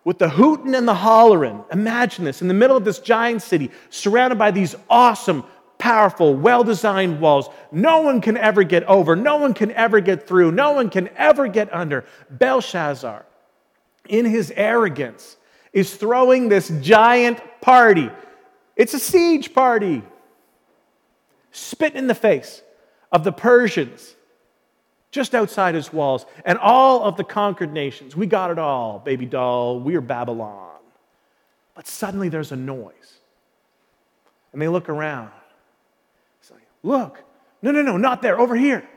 with 0.04 0.18
the 0.18 0.30
hooting 0.30 0.76
and 0.76 0.88
the 0.88 0.94
hollering. 0.94 1.64
Imagine 1.72 2.26
this 2.26 2.42
in 2.42 2.48
the 2.48 2.54
middle 2.54 2.76
of 2.76 2.84
this 2.84 3.00
giant 3.00 3.42
city, 3.42 3.72
surrounded 3.90 4.38
by 4.38 4.52
these 4.52 4.76
awesome, 4.90 5.44
powerful, 5.78 6.36
well 6.36 6.64
designed 6.64 7.20
walls. 7.20 7.50
No 7.72 8.02
one 8.02 8.22
can 8.22 8.38
ever 8.38 8.64
get 8.64 8.84
over, 8.84 9.16
no 9.16 9.38
one 9.38 9.54
can 9.54 9.72
ever 9.72 10.00
get 10.00 10.28
through, 10.28 10.52
no 10.52 10.72
one 10.72 10.90
can 10.90 11.10
ever 11.16 11.48
get 11.48 11.74
under. 11.74 12.06
Belshazzar, 12.30 13.26
in 14.10 14.26
his 14.26 14.52
arrogance, 14.56 15.38
is 15.72 15.96
throwing 15.96 16.50
this 16.50 16.70
giant 16.82 17.40
party. 17.62 18.10
It's 18.76 18.94
a 18.94 19.00
siege 19.00 19.54
party, 19.54 20.04
spitting 21.52 21.98
in 22.00 22.08
the 22.08 22.16
face 22.16 22.62
of 23.12 23.24
the 23.24 23.32
Persians 23.32 24.16
just 25.14 25.36
outside 25.36 25.76
his 25.76 25.94
walls, 25.94 26.26
and 26.44 26.58
all 26.58 27.04
of 27.04 27.18
the 27.18 27.24
conquered 27.24 27.72
nations. 27.72 28.16
We 28.16 28.26
got 28.26 28.50
it 28.50 28.58
all, 28.58 28.98
baby 28.98 29.28
doll. 29.28 29.80
We 29.80 29.96
are 29.96 30.02
Babylon. 30.02 30.80
But 31.76 31.88
suddenly 31.88 32.30
there's 32.30 32.52
a 32.52 32.56
noise. 32.56 33.20
And 34.52 34.62
they 34.62 34.68
look 34.68 34.90
around. 34.90 35.30
It's 36.42 36.50
like, 36.50 36.64
look, 36.82 37.24
no, 37.62 37.70
no, 37.70 37.84
no, 37.84 37.96
not 37.96 38.24
there, 38.24 38.40
over 38.40 38.56
here. 38.56 38.90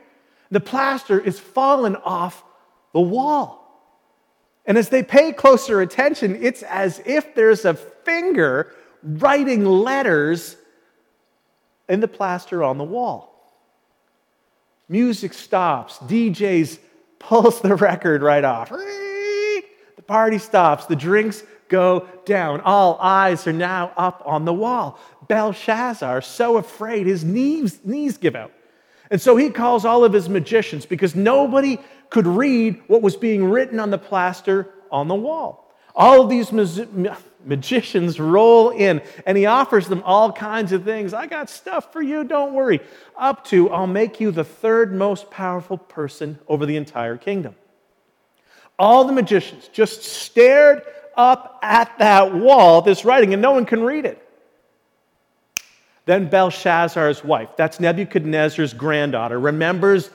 The 0.49 0.59
plaster 0.59 1.19
is 1.19 1.39
fallen 1.39 1.95
off 1.97 2.43
the 2.93 3.01
wall. 3.01 3.63
And 4.65 4.75
as 4.75 4.89
they 4.89 5.03
pay 5.03 5.31
closer 5.31 5.81
attention, 5.81 6.39
it's 6.41 6.63
as 6.63 6.99
if 7.05 7.35
there's 7.35 7.63
a 7.63 7.75
finger 7.75 8.73
writing 9.03 9.65
letters 9.65 10.57
in 11.87 11.99
the 11.99 12.07
plaster 12.07 12.63
on 12.63 12.79
the 12.79 12.83
wall. 12.83 13.36
Music 14.89 15.33
stops. 15.33 15.97
DJs 15.99 16.79
pulls 17.19 17.61
the 17.61 17.75
record 17.75 18.21
right 18.21 18.43
off. 18.43 18.69
The 18.69 19.63
party 20.05 20.37
stops. 20.37 20.85
The 20.85 20.95
drinks 20.95 21.43
go 21.67 22.07
down. 22.25 22.61
All 22.61 22.97
eyes 23.01 23.45
are 23.47 23.53
now 23.53 23.91
up 23.97 24.23
on 24.25 24.45
the 24.45 24.53
wall. 24.53 24.99
Belshazzar, 25.27 26.21
so 26.21 26.57
afraid, 26.57 27.05
his 27.05 27.23
knees, 27.23 27.79
knees 27.83 28.17
give 28.17 28.35
out. 28.35 28.53
And 29.11 29.21
so 29.21 29.35
he 29.35 29.49
calls 29.49 29.85
all 29.85 30.03
of 30.03 30.13
his 30.13 30.29
magicians 30.29 30.85
because 30.85 31.15
nobody 31.15 31.79
could 32.09 32.27
read 32.27 32.81
what 32.87 33.01
was 33.01 33.15
being 33.15 33.45
written 33.45 33.79
on 33.79 33.89
the 33.89 33.97
plaster 33.97 34.69
on 34.91 35.07
the 35.07 35.15
wall. 35.15 35.73
All 35.95 36.21
of 36.21 36.29
these 36.29 36.51
magicians 37.47 38.19
roll 38.19 38.69
in 38.69 39.01
and 39.25 39.37
he 39.37 39.45
offers 39.45 39.87
them 39.87 40.03
all 40.03 40.31
kinds 40.31 40.71
of 40.71 40.83
things. 40.83 41.13
I 41.13 41.27
got 41.27 41.49
stuff 41.49 41.91
for 41.91 42.01
you, 42.01 42.23
don't 42.23 42.53
worry. 42.53 42.81
Up 43.15 43.43
to, 43.45 43.69
I'll 43.69 43.87
make 43.87 44.19
you 44.19 44.31
the 44.31 44.43
third 44.43 44.93
most 44.93 45.31
powerful 45.31 45.77
person 45.77 46.37
over 46.47 46.65
the 46.65 46.75
entire 46.75 47.17
kingdom. 47.17 47.55
All 48.77 49.05
the 49.05 49.13
magicians 49.13 49.69
just 49.69 50.03
stared 50.03 50.83
up 51.15 51.59
at 51.63 51.97
that 51.97 52.33
wall, 52.33 52.81
this 52.81 53.03
writing, 53.03 53.33
and 53.33 53.41
no 53.41 53.51
one 53.51 53.65
can 53.65 53.81
read 53.81 54.05
it. 54.05 54.23
Then 56.05 56.29
Belshazzar's 56.29 57.23
wife, 57.23 57.49
that's 57.57 57.79
Nebuchadnezzar's 57.79 58.73
granddaughter, 58.73 59.39
remembers 59.39 60.09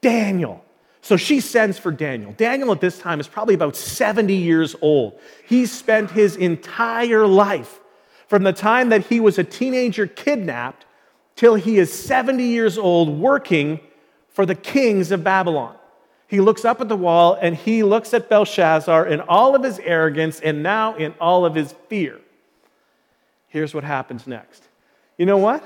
Daniel. 0.00 0.64
So 1.06 1.16
she 1.16 1.38
sends 1.38 1.78
for 1.78 1.92
Daniel. 1.92 2.32
Daniel 2.32 2.72
at 2.72 2.80
this 2.80 2.98
time 2.98 3.20
is 3.20 3.28
probably 3.28 3.54
about 3.54 3.76
70 3.76 4.34
years 4.34 4.74
old. 4.82 5.16
He's 5.46 5.70
spent 5.70 6.10
his 6.10 6.34
entire 6.34 7.28
life 7.28 7.78
from 8.26 8.42
the 8.42 8.52
time 8.52 8.88
that 8.88 9.06
he 9.06 9.20
was 9.20 9.38
a 9.38 9.44
teenager 9.44 10.08
kidnapped 10.08 10.84
till 11.36 11.54
he 11.54 11.78
is 11.78 11.92
70 11.92 12.42
years 12.42 12.76
old 12.76 13.20
working 13.20 13.78
for 14.30 14.44
the 14.44 14.56
kings 14.56 15.12
of 15.12 15.22
Babylon. 15.22 15.76
He 16.26 16.40
looks 16.40 16.64
up 16.64 16.80
at 16.80 16.88
the 16.88 16.96
wall 16.96 17.38
and 17.40 17.54
he 17.54 17.84
looks 17.84 18.12
at 18.12 18.28
Belshazzar 18.28 19.06
in 19.06 19.20
all 19.20 19.54
of 19.54 19.62
his 19.62 19.78
arrogance 19.78 20.40
and 20.40 20.60
now 20.60 20.96
in 20.96 21.14
all 21.20 21.46
of 21.46 21.54
his 21.54 21.72
fear. 21.88 22.18
Here's 23.46 23.72
what 23.72 23.84
happens 23.84 24.26
next. 24.26 24.64
You 25.18 25.26
know 25.26 25.38
what? 25.38 25.62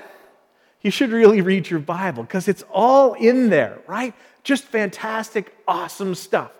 You 0.83 0.91
should 0.91 1.11
really 1.11 1.41
read 1.41 1.69
your 1.69 1.81
Bible 1.81 2.23
because 2.23 2.49
it's 2.49 2.65
all 2.71 3.15
in 3.15 3.51
there, 3.51 3.79
right? 3.87 4.15
Just 4.43 4.65
fantastic, 4.65 5.55
awesome 5.69 6.15
stuff. 6.15 6.51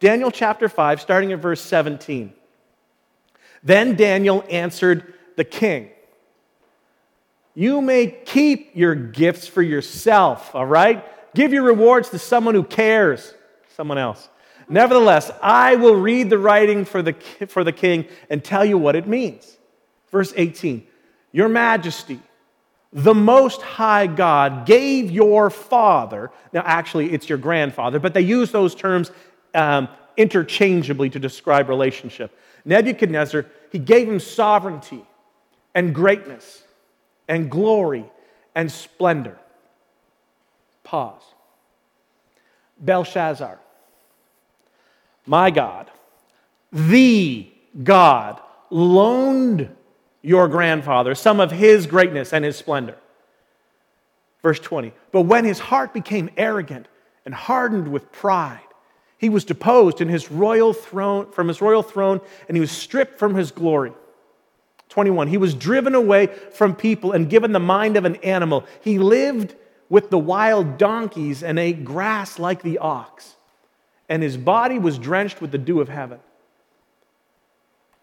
Daniel 0.00 0.30
chapter 0.30 0.68
5, 0.68 1.00
starting 1.00 1.32
at 1.32 1.38
verse 1.38 1.60
17. 1.60 2.32
Then 3.62 3.96
Daniel 3.96 4.44
answered 4.48 5.14
the 5.36 5.44
king 5.44 5.90
You 7.54 7.80
may 7.80 8.06
keep 8.06 8.74
your 8.74 8.94
gifts 8.94 9.46
for 9.46 9.62
yourself, 9.62 10.54
all 10.54 10.66
right? 10.66 11.04
Give 11.34 11.52
your 11.52 11.64
rewards 11.64 12.10
to 12.10 12.18
someone 12.18 12.54
who 12.54 12.64
cares, 12.64 13.32
someone 13.76 13.98
else. 13.98 14.28
Nevertheless, 14.68 15.30
I 15.42 15.76
will 15.76 15.94
read 15.94 16.30
the 16.30 16.38
writing 16.38 16.84
for 16.84 17.00
the, 17.00 17.14
for 17.48 17.64
the 17.64 17.72
king 17.72 18.06
and 18.28 18.44
tell 18.44 18.64
you 18.64 18.76
what 18.76 18.96
it 18.96 19.06
means. 19.06 19.56
Verse 20.10 20.32
18 20.36 20.86
Your 21.32 21.48
majesty, 21.48 22.20
the 22.92 23.14
Most 23.14 23.60
High 23.60 24.06
God 24.06 24.66
gave 24.66 25.10
your 25.10 25.50
father, 25.50 26.30
now 26.52 26.62
actually 26.64 27.12
it's 27.12 27.28
your 27.28 27.38
grandfather, 27.38 27.98
but 27.98 28.14
they 28.14 28.22
use 28.22 28.50
those 28.50 28.74
terms 28.74 29.10
um, 29.54 29.88
interchangeably 30.16 31.10
to 31.10 31.18
describe 31.18 31.68
relationship. 31.68 32.36
Nebuchadnezzar, 32.64 33.46
he 33.70 33.78
gave 33.78 34.08
him 34.08 34.18
sovereignty 34.18 35.04
and 35.74 35.94
greatness 35.94 36.62
and 37.28 37.50
glory 37.50 38.04
and 38.54 38.70
splendor. 38.70 39.38
Pause. 40.82 41.22
Belshazzar, 42.80 43.58
my 45.26 45.50
God, 45.50 45.90
the 46.72 47.50
God, 47.82 48.40
loaned 48.70 49.68
your 50.22 50.48
grandfather 50.48 51.14
some 51.14 51.40
of 51.40 51.50
his 51.50 51.86
greatness 51.86 52.32
and 52.32 52.44
his 52.44 52.56
splendor. 52.56 52.96
Verse 54.42 54.60
20. 54.60 54.92
But 55.12 55.22
when 55.22 55.44
his 55.44 55.58
heart 55.58 55.92
became 55.92 56.30
arrogant 56.36 56.86
and 57.24 57.34
hardened 57.34 57.88
with 57.88 58.10
pride, 58.12 58.60
he 59.18 59.28
was 59.28 59.44
deposed 59.44 60.00
in 60.00 60.08
his 60.08 60.30
royal 60.30 60.72
throne, 60.72 61.30
from 61.32 61.48
his 61.48 61.60
royal 61.60 61.82
throne 61.82 62.20
and 62.46 62.56
he 62.56 62.60
was 62.60 62.70
stripped 62.70 63.18
from 63.18 63.34
his 63.34 63.50
glory. 63.50 63.92
21. 64.88 65.28
He 65.28 65.36
was 65.36 65.54
driven 65.54 65.94
away 65.94 66.26
from 66.26 66.74
people 66.74 67.12
and 67.12 67.28
given 67.28 67.52
the 67.52 67.60
mind 67.60 67.96
of 67.96 68.04
an 68.04 68.16
animal. 68.16 68.64
He 68.80 68.98
lived 68.98 69.54
with 69.88 70.10
the 70.10 70.18
wild 70.18 70.78
donkeys 70.78 71.42
and 71.42 71.58
ate 71.58 71.84
grass 71.84 72.38
like 72.38 72.62
the 72.62 72.78
ox. 72.78 73.36
And 74.08 74.22
his 74.22 74.36
body 74.36 74.78
was 74.78 74.98
drenched 74.98 75.40
with 75.40 75.50
the 75.50 75.58
dew 75.58 75.80
of 75.80 75.88
heaven. 75.88 76.20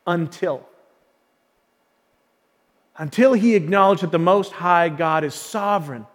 Until 0.06 0.68
until 2.98 3.34
he 3.34 3.56
acknowledged 3.56 4.04
that 4.04 4.12
the 4.12 4.20
Most 4.20 4.52
High 4.54 4.90
God 4.90 5.24
is 5.24 5.34
sovereign 5.34 6.06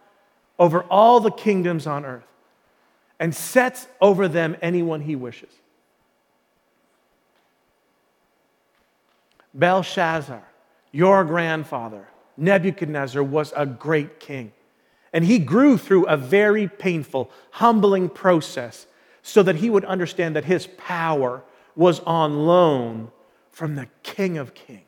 over 0.58 0.82
all 0.84 1.20
the 1.20 1.30
kingdoms 1.30 1.86
on 1.86 2.04
earth 2.04 2.26
and 3.18 3.34
sets 3.34 3.86
over 4.00 4.28
them 4.28 4.56
anyone 4.62 5.00
he 5.02 5.16
wishes. 5.16 5.50
Belshazzar, 9.52 10.42
your 10.92 11.24
grandfather, 11.24 12.06
Nebuchadnezzar, 12.36 13.22
was 13.22 13.52
a 13.56 13.66
great 13.66 14.20
king. 14.20 14.52
And 15.12 15.24
he 15.24 15.38
grew 15.38 15.76
through 15.76 16.06
a 16.06 16.16
very 16.16 16.68
painful, 16.68 17.30
humbling 17.50 18.08
process 18.08 18.86
so 19.22 19.42
that 19.42 19.56
he 19.56 19.68
would 19.68 19.84
understand 19.84 20.36
that 20.36 20.44
his 20.44 20.68
power 20.78 21.42
was 21.74 22.00
on 22.00 22.46
loan 22.46 23.10
from 23.50 23.74
the 23.74 23.88
King 24.02 24.38
of 24.38 24.54
Kings. 24.54 24.82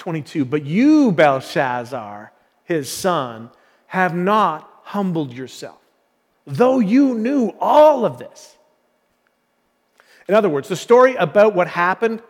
22. 0.00 0.44
But 0.44 0.64
you, 0.64 1.12
Belshazzar, 1.12 2.32
his 2.64 2.90
son, 2.90 3.50
have 3.86 4.14
not 4.14 4.68
humbled 4.82 5.32
yourself, 5.32 5.78
though 6.46 6.80
you 6.80 7.14
knew 7.14 7.54
all 7.60 8.04
of 8.04 8.18
this. 8.18 8.56
In 10.26 10.34
other 10.34 10.48
words, 10.48 10.68
the 10.68 10.76
story 10.76 11.14
about 11.16 11.54
what 11.54 11.68
happened, 11.68 12.22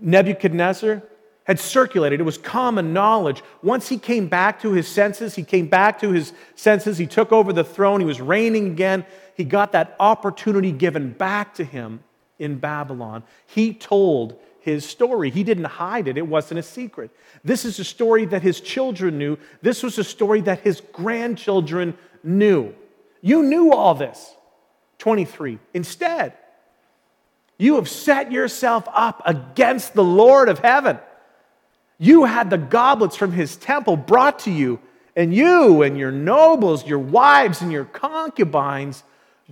Nebuchadnezzar, 0.00 1.02
had 1.44 1.60
circulated. 1.60 2.20
It 2.20 2.24
was 2.24 2.38
common 2.38 2.92
knowledge. 2.92 3.42
Once 3.62 3.88
he 3.88 3.98
came 3.98 4.28
back 4.28 4.62
to 4.62 4.72
his 4.72 4.88
senses, 4.88 5.34
he 5.34 5.42
came 5.42 5.66
back 5.66 5.98
to 6.00 6.10
his 6.10 6.32
senses, 6.54 6.96
he 6.96 7.06
took 7.06 7.32
over 7.32 7.52
the 7.52 7.64
throne, 7.64 8.00
he 8.00 8.06
was 8.06 8.20
reigning 8.20 8.68
again. 8.68 9.04
He 9.36 9.44
got 9.44 9.72
that 9.72 9.96
opportunity 9.98 10.72
given 10.72 11.10
back 11.10 11.54
to 11.54 11.64
him 11.64 12.04
in 12.38 12.58
Babylon. 12.58 13.24
He 13.46 13.74
told 13.74 14.38
his 14.64 14.86
story. 14.86 15.30
He 15.30 15.44
didn't 15.44 15.64
hide 15.64 16.08
it, 16.08 16.16
it 16.16 16.26
wasn't 16.26 16.58
a 16.58 16.62
secret. 16.62 17.10
This 17.44 17.66
is 17.66 17.78
a 17.78 17.84
story 17.84 18.24
that 18.26 18.42
his 18.42 18.60
children 18.60 19.18
knew. 19.18 19.36
This 19.60 19.82
was 19.82 19.98
a 19.98 20.04
story 20.04 20.40
that 20.42 20.60
his 20.60 20.80
grandchildren 20.92 21.98
knew. 22.22 22.74
You 23.20 23.42
knew 23.42 23.72
all 23.72 23.94
this. 23.94 24.34
23. 24.98 25.58
Instead, 25.74 26.32
you 27.58 27.74
have 27.74 27.88
set 27.88 28.32
yourself 28.32 28.88
up 28.92 29.20
against 29.26 29.92
the 29.92 30.04
Lord 30.04 30.48
of 30.48 30.60
heaven. 30.60 30.98
You 31.98 32.24
had 32.24 32.48
the 32.48 32.58
goblets 32.58 33.16
from 33.16 33.32
his 33.32 33.56
temple 33.56 33.96
brought 33.96 34.40
to 34.40 34.50
you, 34.50 34.80
and 35.14 35.34
you 35.34 35.82
and 35.82 35.98
your 35.98 36.10
nobles, 36.10 36.86
your 36.86 36.98
wives, 36.98 37.60
and 37.60 37.70
your 37.70 37.84
concubines 37.84 39.04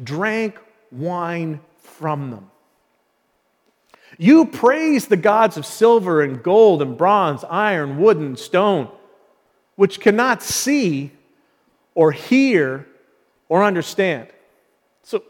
drank 0.02 0.58
wine 0.90 1.60
from 1.82 2.30
them. 2.30 2.50
You 4.18 4.46
praise 4.46 5.06
the 5.06 5.16
gods 5.16 5.56
of 5.56 5.64
silver 5.64 6.22
and 6.22 6.42
gold 6.42 6.82
and 6.82 6.96
bronze, 6.96 7.44
iron, 7.44 7.98
wood, 7.98 8.18
and 8.18 8.38
stone, 8.38 8.88
which 9.76 10.00
cannot 10.00 10.42
see 10.42 11.12
or 11.94 12.12
hear 12.12 12.86
or 13.48 13.64
understand. 13.64 14.28
So 15.02 15.22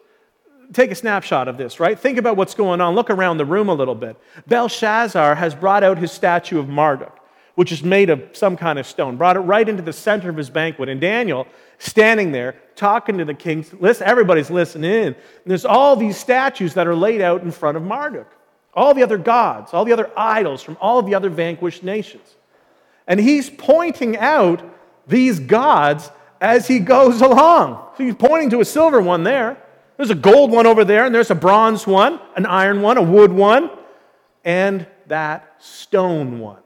take 0.72 0.90
a 0.90 0.94
snapshot 0.94 1.48
of 1.48 1.56
this, 1.56 1.80
right? 1.80 1.98
Think 1.98 2.18
about 2.18 2.36
what's 2.36 2.54
going 2.54 2.80
on. 2.80 2.94
Look 2.94 3.10
around 3.10 3.38
the 3.38 3.44
room 3.44 3.68
a 3.68 3.74
little 3.74 3.94
bit. 3.94 4.16
Belshazzar 4.46 5.34
has 5.34 5.54
brought 5.54 5.84
out 5.84 5.98
his 5.98 6.12
statue 6.12 6.58
of 6.58 6.68
Marduk, 6.68 7.16
which 7.54 7.72
is 7.72 7.82
made 7.82 8.10
of 8.10 8.22
some 8.32 8.56
kind 8.56 8.78
of 8.78 8.86
stone, 8.86 9.16
brought 9.16 9.36
it 9.36 9.40
right 9.40 9.68
into 9.68 9.82
the 9.82 9.92
center 9.92 10.30
of 10.30 10.36
his 10.36 10.50
banquet. 10.50 10.88
And 10.88 11.00
Daniel, 11.00 11.46
standing 11.78 12.32
there, 12.32 12.56
talking 12.74 13.18
to 13.18 13.24
the 13.24 13.34
king, 13.34 13.64
listen, 13.78 14.06
everybody's 14.06 14.50
listening 14.50 14.90
in. 14.90 15.06
And 15.06 15.16
there's 15.46 15.64
all 15.64 15.94
these 15.94 16.16
statues 16.16 16.74
that 16.74 16.86
are 16.86 16.96
laid 16.96 17.20
out 17.20 17.42
in 17.42 17.50
front 17.50 17.76
of 17.76 17.82
Marduk 17.82 18.26
all 18.74 18.94
the 18.94 19.02
other 19.02 19.18
gods, 19.18 19.74
all 19.74 19.84
the 19.84 19.92
other 19.92 20.10
idols 20.16 20.62
from 20.62 20.76
all 20.80 21.02
the 21.02 21.14
other 21.14 21.28
vanquished 21.28 21.82
nations. 21.82 22.34
And 23.06 23.20
he's 23.20 23.50
pointing 23.50 24.16
out 24.16 24.62
these 25.06 25.40
gods 25.40 26.10
as 26.40 26.66
he 26.66 26.78
goes 26.78 27.20
along. 27.20 27.88
So 27.96 28.04
he's 28.04 28.14
pointing 28.14 28.50
to 28.50 28.60
a 28.60 28.64
silver 28.64 29.00
one 29.00 29.24
there. 29.24 29.56
There's 29.96 30.10
a 30.10 30.14
gold 30.14 30.50
one 30.50 30.66
over 30.66 30.84
there, 30.84 31.04
and 31.04 31.14
there's 31.14 31.30
a 31.30 31.34
bronze 31.34 31.86
one, 31.86 32.18
an 32.36 32.46
iron 32.46 32.82
one, 32.82 32.96
a 32.96 33.02
wood 33.02 33.32
one, 33.32 33.70
and 34.44 34.86
that 35.06 35.56
stone 35.62 36.40
one. 36.40 36.62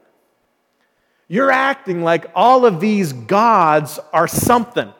You're 1.27 1.51
acting 1.51 2.03
like 2.03 2.31
all 2.33 2.65
of 2.65 2.79
these 2.79 3.11
gods 3.11 3.99
are 4.13 4.27
something. 4.27 4.91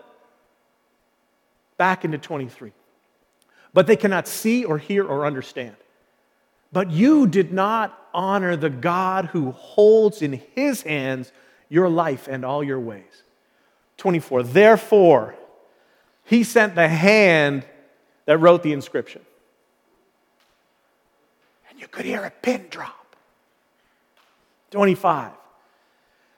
Back 1.78 2.04
into 2.04 2.18
23. 2.18 2.74
But 3.74 3.88
they 3.88 3.96
cannot 3.96 4.28
see 4.28 4.66
or 4.66 4.78
hear 4.78 5.06
or 5.06 5.26
understand. 5.26 5.76
But 6.72 6.92
you 6.92 7.28
did 7.28 7.54
not 7.54 8.08
honor 8.14 8.56
the 8.56 8.70
God 8.70 9.26
who 9.28 9.52
holds 9.52 10.22
in 10.22 10.42
his 10.56 10.82
hands 10.82 11.32
your 11.70 11.90
life 11.90 12.28
and 12.28 12.44
all 12.44 12.64
your 12.64 12.80
ways. 12.80 13.24
24. 13.98 14.44
Therefore, 14.44 15.36
he 16.24 16.44
sent 16.44 16.76
the 16.76 16.88
hand 16.88 17.66
that 18.26 18.38
wrote 18.38 18.64
the 18.64 18.74
inscription. 18.74 19.22
and 21.70 21.80
you 21.80 21.88
could 21.88 22.06
hear 22.06 22.24
a 22.24 22.32
pin 22.32 22.68
drop. 22.70 23.16
25. 24.72 25.32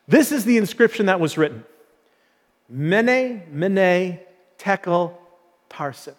This 0.08 0.32
is 0.32 0.46
the 0.46 0.58
inscription 0.58 1.08
that 1.08 1.20
was 1.20 1.38
written 1.38 1.64
Mene, 2.68 3.44
Mene, 3.52 4.20
Tekel, 4.58 5.18
Parsin. 5.70 6.16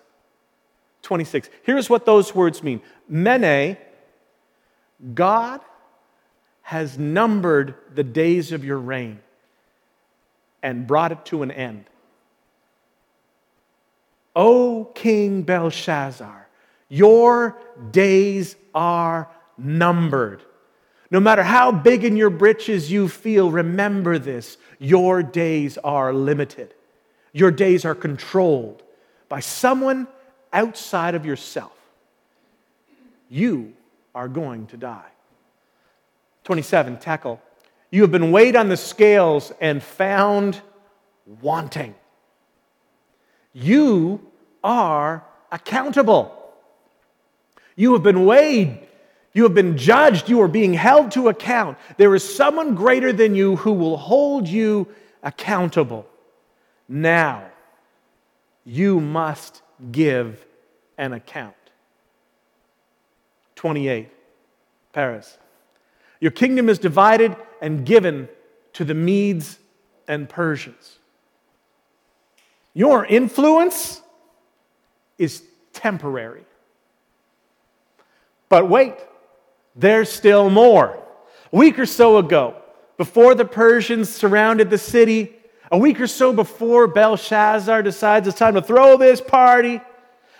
26. 1.03 1.49
Here's 1.63 1.89
what 1.89 2.05
those 2.07 2.35
words 2.35 2.63
mean 2.63 2.81
Mene, 3.09 3.77
God 5.15 5.61
has 6.63 6.99
numbered 6.99 7.75
the 7.95 8.05
days 8.05 8.53
of 8.53 8.65
your 8.65 8.79
reign 8.79 9.21
and 10.63 10.87
brought 10.87 11.13
it 11.13 11.25
to 11.27 11.43
an 11.43 11.51
end. 11.51 11.85
O 14.37 14.85
King 14.95 15.43
Belshazzar, 15.43 16.49
your 16.89 17.57
days 17.91 18.57
are 18.75 19.29
numbered. 19.59 20.43
No 21.11 21.19
matter 21.19 21.43
how 21.43 21.73
big 21.73 22.05
in 22.05 22.17
your 22.17 22.31
britches 22.31 22.91
you 22.91 23.09
feel, 23.09 23.51
remember 23.51 24.19
this 24.19 24.59
your 24.79 25.23
days 25.23 25.77
are 25.79 26.13
limited. 26.13 26.75
Your 27.33 27.51
days 27.51 27.85
are 27.85 27.95
controlled 27.95 28.83
by 29.29 29.41
someone 29.41 30.07
outside 30.53 31.15
of 31.15 31.27
yourself. 31.27 31.77
You 33.29 33.75
are 34.15 34.29
going 34.29 34.67
to 34.69 34.77
die. 34.77 35.11
27, 36.45 36.99
Tekel. 36.99 37.41
You 37.91 38.03
have 38.03 38.13
been 38.13 38.33
weighed 38.33 38.57
on 38.57 38.69
the 38.69 38.77
scales 38.77 39.53
and 39.61 39.83
found 39.83 40.61
wanting. 41.41 41.95
You 43.53 44.21
are 44.63 45.25
accountable. 45.51 46.37
You 47.77 47.93
have 47.95 48.03
been 48.03 48.27
weighed. 48.27 48.87
You 49.33 49.45
have 49.45 49.55
been 49.55 49.77
judged. 49.77 50.29
You 50.29 50.41
are 50.43 50.49
being 50.49 50.75
held 50.75 51.13
to 51.13 51.29
account. 51.29 51.79
There 51.97 52.15
is 52.15 52.37
someone 52.37 52.75
greater 52.75 53.13
than 53.13 53.35
you 53.35 53.57
who 53.57 53.73
will 53.73 53.97
hold 53.97 54.49
you 54.49 54.89
accountable. 55.23 56.07
Now, 56.89 57.45
you 58.65 59.01
must 59.01 59.63
give 59.91 60.45
an 60.99 61.13
account. 61.13 61.55
28, 63.61 64.09
Peres. 64.95 65.37
Your 66.19 66.31
kingdom 66.31 66.71
is 66.71 66.79
divided 66.79 67.37
and 67.61 67.85
given 67.85 68.27
to 68.73 68.87
the 68.87 68.95
Medes 68.95 69.59
and 70.09 70.31
Persians. 70.31 70.99
Your 72.73 73.05
influence 73.05 74.01
is 75.19 75.43
temporary. 75.75 76.47
But 78.49 78.71
wait, 78.71 78.95
there's 79.77 80.11
still 80.11 80.49
more. 80.49 80.99
A 81.53 81.57
week 81.57 81.79
or 81.79 81.85
so 81.85 82.17
ago, 82.17 82.57
before 82.97 83.35
the 83.35 83.45
Persians 83.45 84.09
surrounded 84.09 84.71
the 84.71 84.79
city, 84.79 85.37
a 85.71 85.77
week 85.77 86.01
or 86.01 86.07
so 86.07 86.33
before 86.33 86.87
Belshazzar 86.87 87.83
decides 87.83 88.27
it's 88.27 88.39
time 88.39 88.55
to 88.55 88.63
throw 88.63 88.97
this 88.97 89.21
party, 89.21 89.83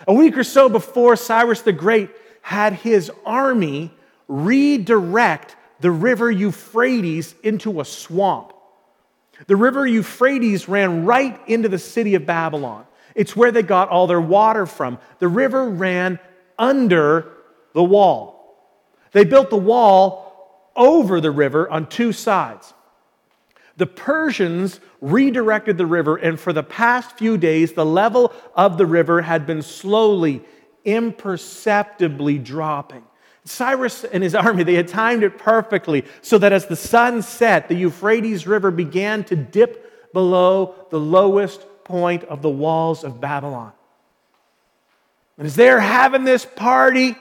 a 0.07 0.13
week 0.13 0.35
or 0.35 0.43
so 0.43 0.67
before 0.67 1.15
Cyrus 1.15 1.61
the 1.61 1.71
Great 1.71 2.09
had 2.41 2.73
his 2.73 3.11
army 3.25 3.91
redirect 4.27 5.55
the 5.79 5.91
river 5.91 6.31
Euphrates 6.31 7.35
into 7.43 7.81
a 7.81 7.85
swamp. 7.85 8.53
The 9.47 9.55
river 9.55 9.85
Euphrates 9.85 10.67
ran 10.69 11.05
right 11.05 11.39
into 11.47 11.69
the 11.69 11.79
city 11.79 12.15
of 12.15 12.25
Babylon. 12.25 12.85
It's 13.15 13.35
where 13.35 13.51
they 13.51 13.63
got 13.63 13.89
all 13.89 14.07
their 14.07 14.21
water 14.21 14.65
from. 14.65 14.99
The 15.19 15.27
river 15.27 15.69
ran 15.69 16.19
under 16.57 17.31
the 17.73 17.83
wall. 17.83 18.37
They 19.11 19.25
built 19.25 19.49
the 19.49 19.57
wall 19.57 20.71
over 20.75 21.19
the 21.19 21.31
river 21.31 21.69
on 21.69 21.87
two 21.87 22.13
sides. 22.13 22.73
The 23.77 23.87
Persians 23.87 24.79
redirected 25.01 25.77
the 25.77 25.85
river, 25.85 26.15
and 26.15 26.39
for 26.39 26.53
the 26.53 26.63
past 26.63 27.17
few 27.17 27.37
days, 27.37 27.73
the 27.73 27.85
level 27.85 28.31
of 28.55 28.77
the 28.77 28.85
river 28.85 29.21
had 29.21 29.47
been 29.47 29.61
slowly, 29.61 30.43
imperceptibly 30.85 32.37
dropping. 32.37 33.03
Cyrus 33.43 34.03
and 34.03 34.21
his 34.21 34.35
army, 34.35 34.63
they 34.63 34.75
had 34.75 34.87
timed 34.87 35.23
it 35.23 35.37
perfectly 35.37 36.05
so 36.21 36.37
that 36.37 36.53
as 36.53 36.67
the 36.67 36.75
sun 36.75 37.21
set, 37.21 37.67
the 37.67 37.75
Euphrates 37.75 38.45
River 38.45 38.69
began 38.69 39.23
to 39.25 39.35
dip 39.35 40.13
below 40.13 40.75
the 40.89 40.99
lowest 40.99 41.65
point 41.83 42.23
of 42.25 42.41
the 42.41 42.49
walls 42.49 43.03
of 43.03 43.19
Babylon. 43.19 43.71
And 45.37 45.47
as 45.47 45.55
they're 45.55 45.79
having 45.79 46.23
this 46.23 46.45
party, 46.45 47.15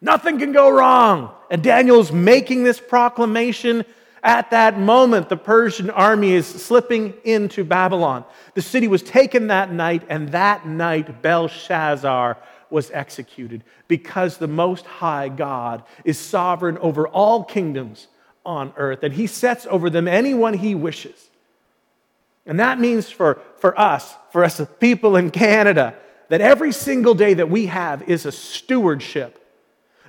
nothing 0.00 0.38
can 0.38 0.52
go 0.52 0.68
wrong. 0.68 1.30
And 1.50 1.62
Daniel's 1.62 2.12
making 2.12 2.64
this 2.64 2.78
proclamation. 2.78 3.84
At 4.22 4.50
that 4.50 4.78
moment, 4.78 5.28
the 5.28 5.36
Persian 5.36 5.90
army 5.90 6.32
is 6.32 6.46
slipping 6.46 7.14
into 7.24 7.64
Babylon. 7.64 8.24
The 8.54 8.62
city 8.62 8.86
was 8.86 9.02
taken 9.02 9.48
that 9.48 9.72
night, 9.72 10.02
and 10.08 10.28
that 10.28 10.66
night 10.66 11.22
Belshazzar 11.22 12.36
was 12.72 12.90
executed 12.90 13.62
because 13.86 14.38
the 14.38 14.48
Most 14.48 14.86
High 14.86 15.28
God 15.28 15.84
is 16.04 16.18
sovereign 16.18 16.78
over 16.78 17.06
all 17.06 17.44
kingdoms 17.44 18.08
on 18.44 18.72
earth, 18.76 19.02
and 19.02 19.14
He 19.14 19.26
sets 19.26 19.66
over 19.70 19.90
them 19.90 20.08
anyone 20.08 20.54
He 20.54 20.74
wishes. 20.74 21.30
And 22.46 22.58
that 22.58 22.80
means 22.80 23.10
for, 23.10 23.40
for 23.58 23.78
us, 23.78 24.14
for 24.32 24.42
us 24.42 24.60
people 24.80 25.16
in 25.16 25.30
Canada, 25.30 25.94
that 26.28 26.40
every 26.40 26.72
single 26.72 27.14
day 27.14 27.34
that 27.34 27.50
we 27.50 27.66
have 27.66 28.08
is 28.08 28.26
a 28.26 28.32
stewardship. 28.32 29.38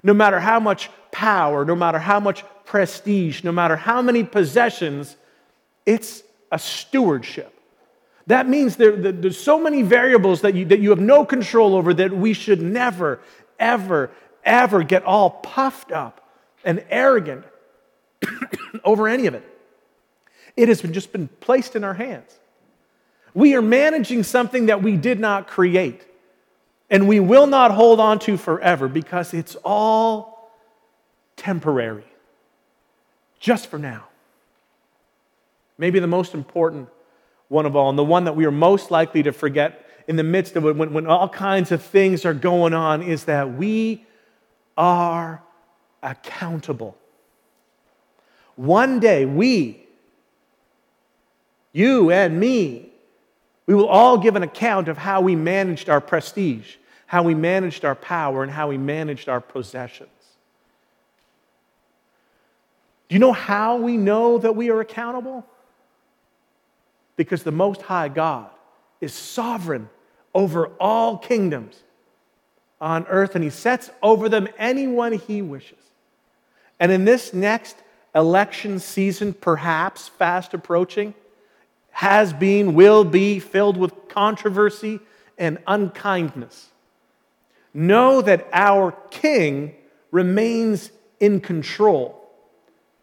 No 0.01 0.13
matter 0.13 0.39
how 0.39 0.59
much 0.59 0.89
power, 1.11 1.63
no 1.63 1.75
matter 1.75 1.99
how 1.99 2.19
much 2.19 2.43
prestige, 2.65 3.43
no 3.43 3.51
matter 3.51 3.75
how 3.75 4.01
many 4.01 4.23
possessions, 4.23 5.15
it's 5.85 6.23
a 6.51 6.57
stewardship. 6.57 7.52
That 8.27 8.47
means 8.47 8.77
there, 8.77 8.95
there's 8.95 9.39
so 9.39 9.59
many 9.59 9.81
variables 9.81 10.41
that 10.41 10.55
you, 10.55 10.65
that 10.65 10.79
you 10.79 10.91
have 10.91 10.99
no 10.99 11.25
control 11.25 11.75
over 11.75 11.93
that 11.93 12.13
we 12.13 12.33
should 12.33 12.61
never, 12.61 13.19
ever, 13.59 14.11
ever 14.45 14.83
get 14.83 15.03
all 15.03 15.29
puffed 15.29 15.91
up 15.91 16.25
and 16.63 16.83
arrogant 16.89 17.45
over 18.83 19.07
any 19.07 19.27
of 19.27 19.33
it. 19.33 19.43
It 20.55 20.69
has 20.69 20.81
been 20.81 20.93
just 20.93 21.11
been 21.11 21.27
placed 21.27 21.75
in 21.75 21.83
our 21.83 21.95
hands. 21.95 22.39
We 23.33 23.55
are 23.55 23.61
managing 23.61 24.23
something 24.23 24.67
that 24.67 24.83
we 24.83 24.95
did 24.95 25.19
not 25.19 25.47
create, 25.47 26.05
and 26.89 27.07
we 27.07 27.19
will 27.19 27.47
not 27.47 27.71
hold 27.71 27.99
on 27.99 28.19
to 28.19 28.37
forever 28.37 28.87
because 28.87 29.33
it's 29.33 29.55
all 29.65 30.51
temporary, 31.35 32.05
just 33.39 33.67
for 33.67 33.79
now. 33.79 34.05
Maybe 35.79 35.99
the 35.99 36.07
most 36.07 36.35
important 36.35 36.89
one 37.53 37.65
of 37.65 37.75
all, 37.75 37.89
and 37.89 37.97
the 37.97 38.03
one 38.03 38.25
that 38.25 38.35
we 38.35 38.45
are 38.45 38.51
most 38.51 38.91
likely 38.91 39.23
to 39.23 39.31
forget 39.31 39.87
in 40.07 40.17
the 40.17 40.23
midst 40.23 40.55
of 40.55 40.65
it 40.65 40.75
when, 40.75 40.91
when 40.91 41.07
all 41.07 41.29
kinds 41.29 41.71
of 41.71 41.81
things 41.81 42.25
are 42.25 42.33
going 42.33 42.73
on, 42.73 43.01
is 43.01 43.25
that 43.25 43.53
we 43.53 44.05
are 44.75 45.41
accountable. 46.01 46.97
One 48.55 48.99
day, 48.99 49.25
we, 49.25 49.85
you 51.71 52.11
and 52.11 52.39
me, 52.39 52.89
we 53.65 53.75
will 53.75 53.87
all 53.87 54.17
give 54.17 54.35
an 54.35 54.43
account 54.43 54.87
of 54.87 54.97
how 54.97 55.21
we 55.21 55.35
managed 55.35 55.89
our 55.89 56.01
prestige, 56.01 56.75
how 57.05 57.23
we 57.23 57.33
managed 57.33 57.85
our 57.85 57.95
power, 57.95 58.43
and 58.43 58.51
how 58.51 58.67
we 58.67 58.77
managed 58.77 59.29
our 59.29 59.39
possessions. 59.39 60.09
Do 63.07 63.15
you 63.15 63.19
know 63.19 63.31
how 63.31 63.77
we 63.77 63.95
know 63.95 64.39
that 64.39 64.55
we 64.55 64.69
are 64.69 64.81
accountable? 64.81 65.45
Because 67.15 67.43
the 67.43 67.51
Most 67.51 67.81
High 67.81 68.09
God 68.09 68.49
is 69.01 69.13
sovereign 69.13 69.89
over 70.33 70.67
all 70.79 71.17
kingdoms 71.17 71.83
on 72.81 73.05
earth, 73.07 73.35
and 73.35 73.43
He 73.43 73.49
sets 73.49 73.89
over 74.01 74.29
them 74.29 74.47
anyone 74.57 75.13
He 75.13 75.41
wishes. 75.41 75.77
And 76.79 76.91
in 76.91 77.05
this 77.05 77.33
next 77.33 77.77
election 78.15 78.79
season, 78.79 79.33
perhaps 79.33 80.07
fast 80.07 80.53
approaching, 80.53 81.13
has 81.91 82.33
been, 82.33 82.73
will 82.73 83.03
be 83.03 83.39
filled 83.39 83.77
with 83.77 84.09
controversy 84.09 84.99
and 85.37 85.59
unkindness. 85.67 86.69
Know 87.73 88.21
that 88.21 88.47
our 88.51 88.91
King 89.11 89.75
remains 90.11 90.91
in 91.19 91.39
control. 91.39 92.19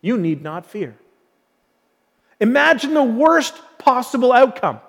You 0.01 0.19
need 0.19 0.43
not 0.43 0.67
fear. 0.67 0.97
Imagine 2.41 2.95
the 2.95 3.03
worst 3.03 3.55
possible 3.79 4.33
outcome. 4.33 4.81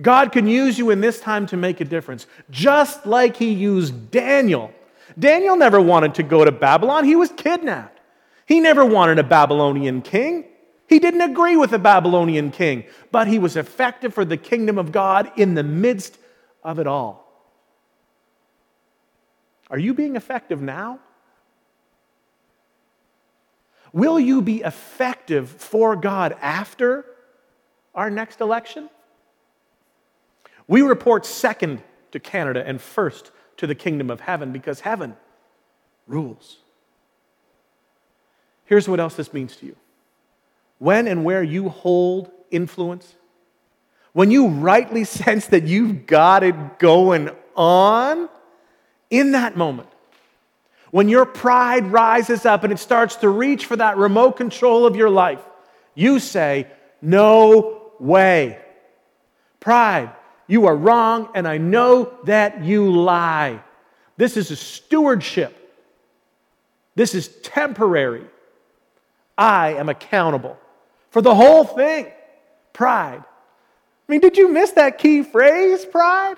God 0.00 0.32
can 0.32 0.46
use 0.46 0.78
you 0.78 0.90
in 0.90 1.00
this 1.00 1.20
time 1.20 1.46
to 1.46 1.56
make 1.56 1.80
a 1.80 1.84
difference, 1.84 2.26
just 2.50 3.06
like 3.06 3.36
He 3.36 3.52
used 3.52 4.10
Daniel. 4.10 4.72
Daniel 5.18 5.56
never 5.56 5.80
wanted 5.80 6.14
to 6.16 6.22
go 6.22 6.44
to 6.44 6.52
Babylon, 6.52 7.04
he 7.04 7.16
was 7.16 7.30
kidnapped. 7.32 8.00
He 8.46 8.60
never 8.60 8.84
wanted 8.84 9.18
a 9.18 9.22
Babylonian 9.22 10.02
king. 10.02 10.44
He 10.86 10.98
didn't 10.98 11.22
agree 11.22 11.56
with 11.56 11.72
a 11.72 11.78
Babylonian 11.78 12.50
king, 12.50 12.84
but 13.10 13.26
he 13.26 13.38
was 13.38 13.56
effective 13.56 14.12
for 14.12 14.24
the 14.24 14.36
kingdom 14.36 14.76
of 14.76 14.92
God 14.92 15.32
in 15.36 15.54
the 15.54 15.62
midst 15.62 16.18
of 16.62 16.78
it 16.78 16.86
all. 16.86 17.24
Are 19.70 19.78
you 19.78 19.94
being 19.94 20.16
effective 20.16 20.60
now? 20.60 20.98
Will 23.94 24.18
you 24.18 24.42
be 24.42 24.60
effective 24.62 25.48
for 25.48 25.94
God 25.94 26.36
after 26.42 27.06
our 27.94 28.10
next 28.10 28.40
election? 28.40 28.90
We 30.66 30.82
report 30.82 31.24
second 31.24 31.80
to 32.10 32.18
Canada 32.18 32.64
and 32.66 32.80
first 32.80 33.30
to 33.56 33.68
the 33.68 33.74
kingdom 33.76 34.10
of 34.10 34.18
heaven 34.18 34.50
because 34.50 34.80
heaven 34.80 35.16
rules. 36.08 36.58
Here's 38.64 38.88
what 38.88 38.98
else 38.98 39.14
this 39.14 39.32
means 39.32 39.54
to 39.58 39.66
you 39.66 39.76
when 40.78 41.06
and 41.06 41.24
where 41.24 41.44
you 41.44 41.68
hold 41.68 42.32
influence, 42.50 43.14
when 44.12 44.32
you 44.32 44.48
rightly 44.48 45.04
sense 45.22 45.46
that 45.46 45.68
you've 45.68 46.04
got 46.04 46.42
it 46.42 46.80
going 46.80 47.30
on, 47.54 48.28
in 49.08 49.30
that 49.30 49.56
moment, 49.56 49.88
when 50.94 51.08
your 51.08 51.26
pride 51.26 51.90
rises 51.90 52.46
up 52.46 52.62
and 52.62 52.72
it 52.72 52.78
starts 52.78 53.16
to 53.16 53.28
reach 53.28 53.66
for 53.66 53.74
that 53.74 53.96
remote 53.96 54.36
control 54.36 54.86
of 54.86 54.94
your 54.94 55.10
life, 55.10 55.40
you 55.96 56.20
say, 56.20 56.68
No 57.02 57.90
way. 57.98 58.60
Pride, 59.58 60.12
you 60.46 60.66
are 60.66 60.76
wrong, 60.76 61.30
and 61.34 61.48
I 61.48 61.58
know 61.58 62.16
that 62.26 62.62
you 62.62 62.92
lie. 62.92 63.60
This 64.18 64.36
is 64.36 64.52
a 64.52 64.56
stewardship. 64.56 65.52
This 66.94 67.16
is 67.16 67.26
temporary. 67.42 68.26
I 69.36 69.72
am 69.72 69.88
accountable 69.88 70.56
for 71.10 71.20
the 71.20 71.34
whole 71.34 71.64
thing. 71.64 72.06
Pride. 72.72 73.24
I 73.24 74.12
mean, 74.12 74.20
did 74.20 74.36
you 74.36 74.46
miss 74.46 74.70
that 74.70 74.98
key 74.98 75.24
phrase, 75.24 75.84
pride? 75.84 76.36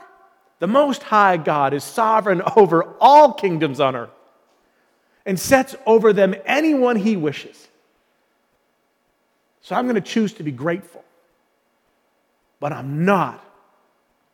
The 0.61 0.67
Most 0.67 1.03
High 1.03 1.37
God 1.37 1.75
is 1.75 1.85
sovereign 1.85 2.41
over 2.57 2.85
all 2.99 3.35
kingdoms 3.35 3.81
on 3.81 3.95
earth 3.95 4.16
and 5.27 5.39
sets 5.39 5.75
over 5.85 6.13
them 6.13 6.35
anyone 6.47 6.97
he 6.97 7.17
wishes. 7.17 7.67
So 9.61 9.75
I'm 9.75 9.85
going 9.87 9.97
to 9.97 10.01
choose 10.01 10.33
to 10.35 10.45
be 10.45 10.53
grateful, 10.53 11.05
but 12.61 12.73
I'm 12.73 13.05
not 13.05 13.45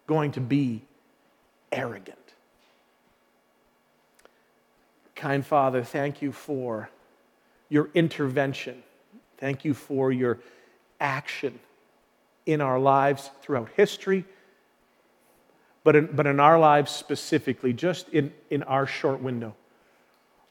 going 0.06 0.32
to 0.32 0.40
be 0.40 0.82
arrogant. 1.72 2.18
Kind 5.14 5.46
Father, 5.46 5.82
thank 5.82 6.20
you 6.20 6.32
for 6.32 6.90
your 7.70 7.88
intervention. 7.94 8.82
Thank 9.38 9.64
you 9.64 9.72
for 9.72 10.12
your 10.12 10.38
action 11.00 11.58
in 12.44 12.60
our 12.60 12.78
lives 12.78 13.30
throughout 13.40 13.70
history, 13.74 14.26
but 15.84 15.96
in, 15.96 16.06
but 16.14 16.26
in 16.26 16.38
our 16.40 16.58
lives 16.58 16.92
specifically, 16.92 17.72
just 17.72 18.08
in, 18.10 18.34
in 18.50 18.62
our 18.64 18.86
short 18.86 19.22
window. 19.22 19.54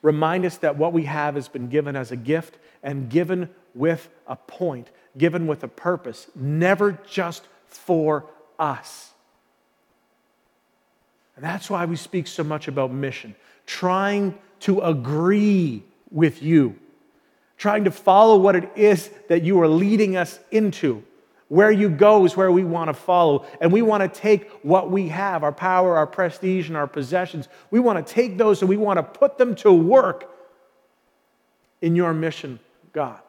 Remind 0.02 0.46
us 0.46 0.58
that 0.58 0.78
what 0.78 0.94
we 0.94 1.04
have 1.04 1.36
has 1.36 1.48
been 1.48 1.68
given 1.68 1.96
as 1.96 2.12
a 2.12 2.16
gift 2.16 2.58
and 2.82 3.10
given 3.10 3.50
with 3.76 4.10
a 4.28 4.36
point, 4.36 4.90
given 5.18 5.48
with 5.48 5.64
a 5.64 5.68
purpose, 5.68 6.28
never 6.36 7.00
just 7.08 7.48
for 7.68 8.26
us. 8.58 9.12
And 11.36 11.46
that's 11.46 11.70
why 11.70 11.86
we 11.86 11.96
speak 11.96 12.28
so 12.28 12.44
much 12.44 12.68
about 12.68 12.92
mission, 12.92 13.36
trying 13.66 14.38
to 14.62 14.82
agree 14.82 15.84
with 16.10 16.42
you, 16.42 16.78
trying 17.58 17.84
to 17.86 17.92
follow 17.92 18.38
what 18.38 18.56
it 18.56 18.70
is 18.76 19.10
that 19.30 19.44
you 19.44 19.62
are 19.62 19.68
leading 19.68 20.18
us 20.18 20.40
into. 20.52 21.04
Where 21.52 21.70
you 21.70 21.90
go 21.90 22.24
is 22.24 22.38
where 22.38 22.50
we 22.50 22.64
want 22.64 22.88
to 22.88 22.94
follow. 22.94 23.46
And 23.60 23.74
we 23.74 23.82
want 23.82 24.02
to 24.04 24.22
take 24.22 24.50
what 24.64 24.90
we 24.90 25.10
have 25.10 25.44
our 25.44 25.52
power, 25.52 25.98
our 25.98 26.08
prestige, 26.08 26.70
and 26.70 26.78
our 26.78 26.88
possessions 26.88 27.50
we 27.72 27.82
want 27.82 28.08
to 28.08 28.14
take 28.14 28.38
those 28.38 28.62
and 28.62 28.70
we 28.70 28.78
want 28.78 29.00
to 29.00 29.04
put 29.04 29.38
them 29.38 29.56
to 29.56 29.74
work 29.74 30.34
in 31.82 31.94
your 31.94 32.14
mission, 32.14 32.58
God. 32.94 33.20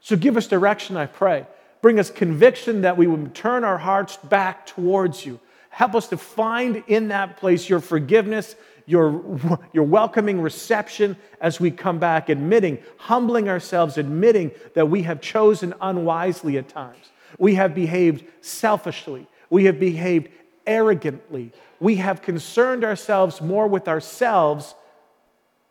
So 0.00 0.16
give 0.16 0.38
us 0.38 0.46
direction, 0.46 0.96
I 0.96 1.04
pray. 1.04 1.46
Bring 1.82 1.98
us 1.98 2.10
conviction 2.10 2.80
that 2.80 2.96
we 2.96 3.06
would 3.06 3.34
turn 3.34 3.62
our 3.62 3.76
hearts 3.76 4.16
back 4.16 4.64
towards 4.64 5.26
you. 5.26 5.38
Help 5.68 5.94
us 5.94 6.08
to 6.08 6.16
find 6.16 6.82
in 6.86 7.08
that 7.08 7.36
place 7.36 7.68
your 7.68 7.80
forgiveness, 7.80 8.56
your, 8.86 9.60
your 9.74 9.84
welcoming 9.84 10.40
reception 10.40 11.14
as 11.42 11.60
we 11.60 11.70
come 11.72 11.98
back, 11.98 12.30
admitting, 12.30 12.78
humbling 12.96 13.50
ourselves, 13.50 13.98
admitting 13.98 14.50
that 14.72 14.88
we 14.88 15.02
have 15.02 15.20
chosen 15.20 15.74
unwisely 15.82 16.56
at 16.56 16.70
times. 16.70 17.10
We 17.36 17.56
have 17.56 17.74
behaved 17.74 18.24
selfishly. 18.40 19.26
We 19.50 19.64
have 19.64 19.80
behaved 19.80 20.28
arrogantly. 20.66 21.52
We 21.80 21.96
have 21.96 22.22
concerned 22.22 22.84
ourselves 22.84 23.40
more 23.40 23.66
with 23.66 23.88
ourselves 23.88 24.74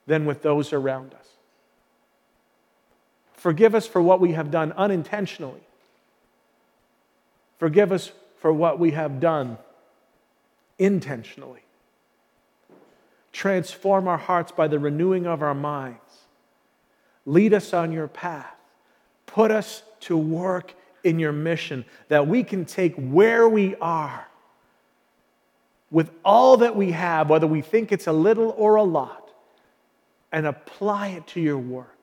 than 0.06 0.26
with 0.26 0.42
those 0.42 0.74
around 0.74 1.14
us. 1.14 1.28
Forgive 3.34 3.76
us 3.76 3.86
for 3.86 4.02
what 4.02 4.20
we 4.20 4.34
have 4.34 4.52
done 4.52 4.72
unintentionally. 4.74 5.62
Forgive 7.60 7.92
us 7.92 8.12
for 8.40 8.52
what 8.52 8.80
we 8.80 8.92
have 8.92 9.20
done 9.20 9.58
intentionally. 10.80 11.62
Transform 13.32 14.08
our 14.08 14.18
hearts 14.18 14.52
by 14.52 14.68
the 14.68 14.80
renewing 14.80 15.28
of 15.28 15.42
our 15.42 15.54
minds. 15.54 16.00
Lead 17.26 17.54
us 17.54 17.74
on 17.74 17.92
your 17.92 18.08
path. 18.08 18.56
Put 19.26 19.52
us 19.52 19.84
to 20.02 20.18
work 20.18 20.74
in 21.08 21.20
your 21.20 21.32
mission 21.32 21.86
that 22.10 22.28
we 22.28 22.44
can 22.44 22.66
take 22.66 22.94
where 22.96 23.48
we 23.50 23.76
are 23.78 24.28
with 25.90 26.12
all 26.26 26.58
that 26.58 26.76
we 26.76 26.92
have, 26.92 27.30
whether 27.30 27.48
we 27.48 27.62
think 27.62 27.92
it's 27.92 28.08
a 28.08 28.14
little 28.14 28.54
or 28.58 28.76
a 28.76 28.84
lot, 28.84 29.32
and 30.32 30.46
apply 30.46 31.08
it 31.10 31.26
to 31.28 31.40
your 31.40 31.58
work 31.58 31.98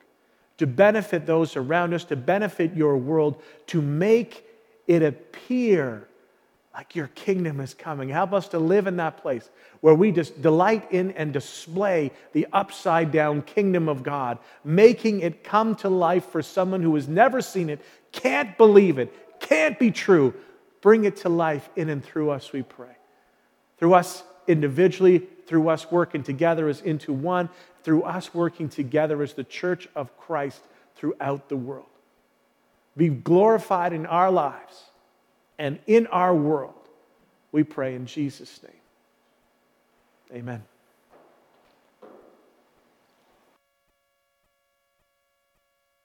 to 0.57 0.67
benefit 0.67 1.25
those 1.25 1.55
around 1.55 1.93
us, 1.93 2.03
to 2.05 2.15
benefit 2.15 2.75
your 2.75 2.97
world, 2.97 3.41
to 3.67 3.81
make 3.81 4.45
it 4.87 5.03
appear 5.03 6.07
like 6.75 6.93
your 6.93 7.07
kingdom 7.07 7.61
is 7.61 7.73
coming. 7.73 8.09
Help 8.09 8.33
us 8.33 8.49
to 8.49 8.59
live 8.59 8.85
in 8.85 8.97
that 8.97 9.17
place 9.21 9.49
where 9.79 9.95
we 9.95 10.11
just 10.11 10.41
delight 10.41 10.91
in 10.91 11.11
and 11.11 11.31
display 11.31 12.11
the 12.33 12.45
upside 12.51 13.13
down 13.13 13.41
kingdom 13.41 13.87
of 13.87 14.03
God, 14.03 14.39
making 14.65 15.21
it 15.21 15.41
come 15.41 15.75
to 15.77 15.89
life 15.89 16.25
for 16.25 16.41
someone 16.41 16.81
who 16.81 16.93
has 16.95 17.07
never 17.07 17.41
seen 17.41 17.69
it, 17.69 17.79
can't 18.11 18.57
believe 18.57 18.97
it, 18.97 19.39
can't 19.39 19.79
be 19.79 19.89
true. 19.89 20.33
Bring 20.81 21.05
it 21.05 21.15
to 21.17 21.29
life 21.29 21.69
in 21.77 21.89
and 21.89 22.03
through 22.03 22.29
us, 22.31 22.51
we 22.51 22.61
pray. 22.61 22.97
Through 23.77 23.93
us 23.93 24.23
individually, 24.45 25.19
through 25.47 25.69
us 25.69 25.89
working 25.89 26.23
together 26.23 26.67
as 26.67 26.81
into 26.81 27.13
one, 27.13 27.47
through 27.83 28.03
us 28.03 28.33
working 28.33 28.67
together 28.67 29.21
as 29.23 29.33
the 29.33 29.45
church 29.45 29.87
of 29.95 30.17
Christ 30.17 30.61
throughout 30.97 31.47
the 31.47 31.55
world. 31.55 31.85
Be 32.97 33.07
glorified 33.07 33.93
in 33.93 34.05
our 34.05 34.29
lives 34.29 34.83
and 35.57 35.79
in 35.87 36.07
our 36.07 36.35
world. 36.35 36.73
We 37.51 37.63
pray 37.63 37.95
in 37.95 38.05
Jesus' 38.05 38.61
name. 38.63 40.39
Amen. 40.39 40.63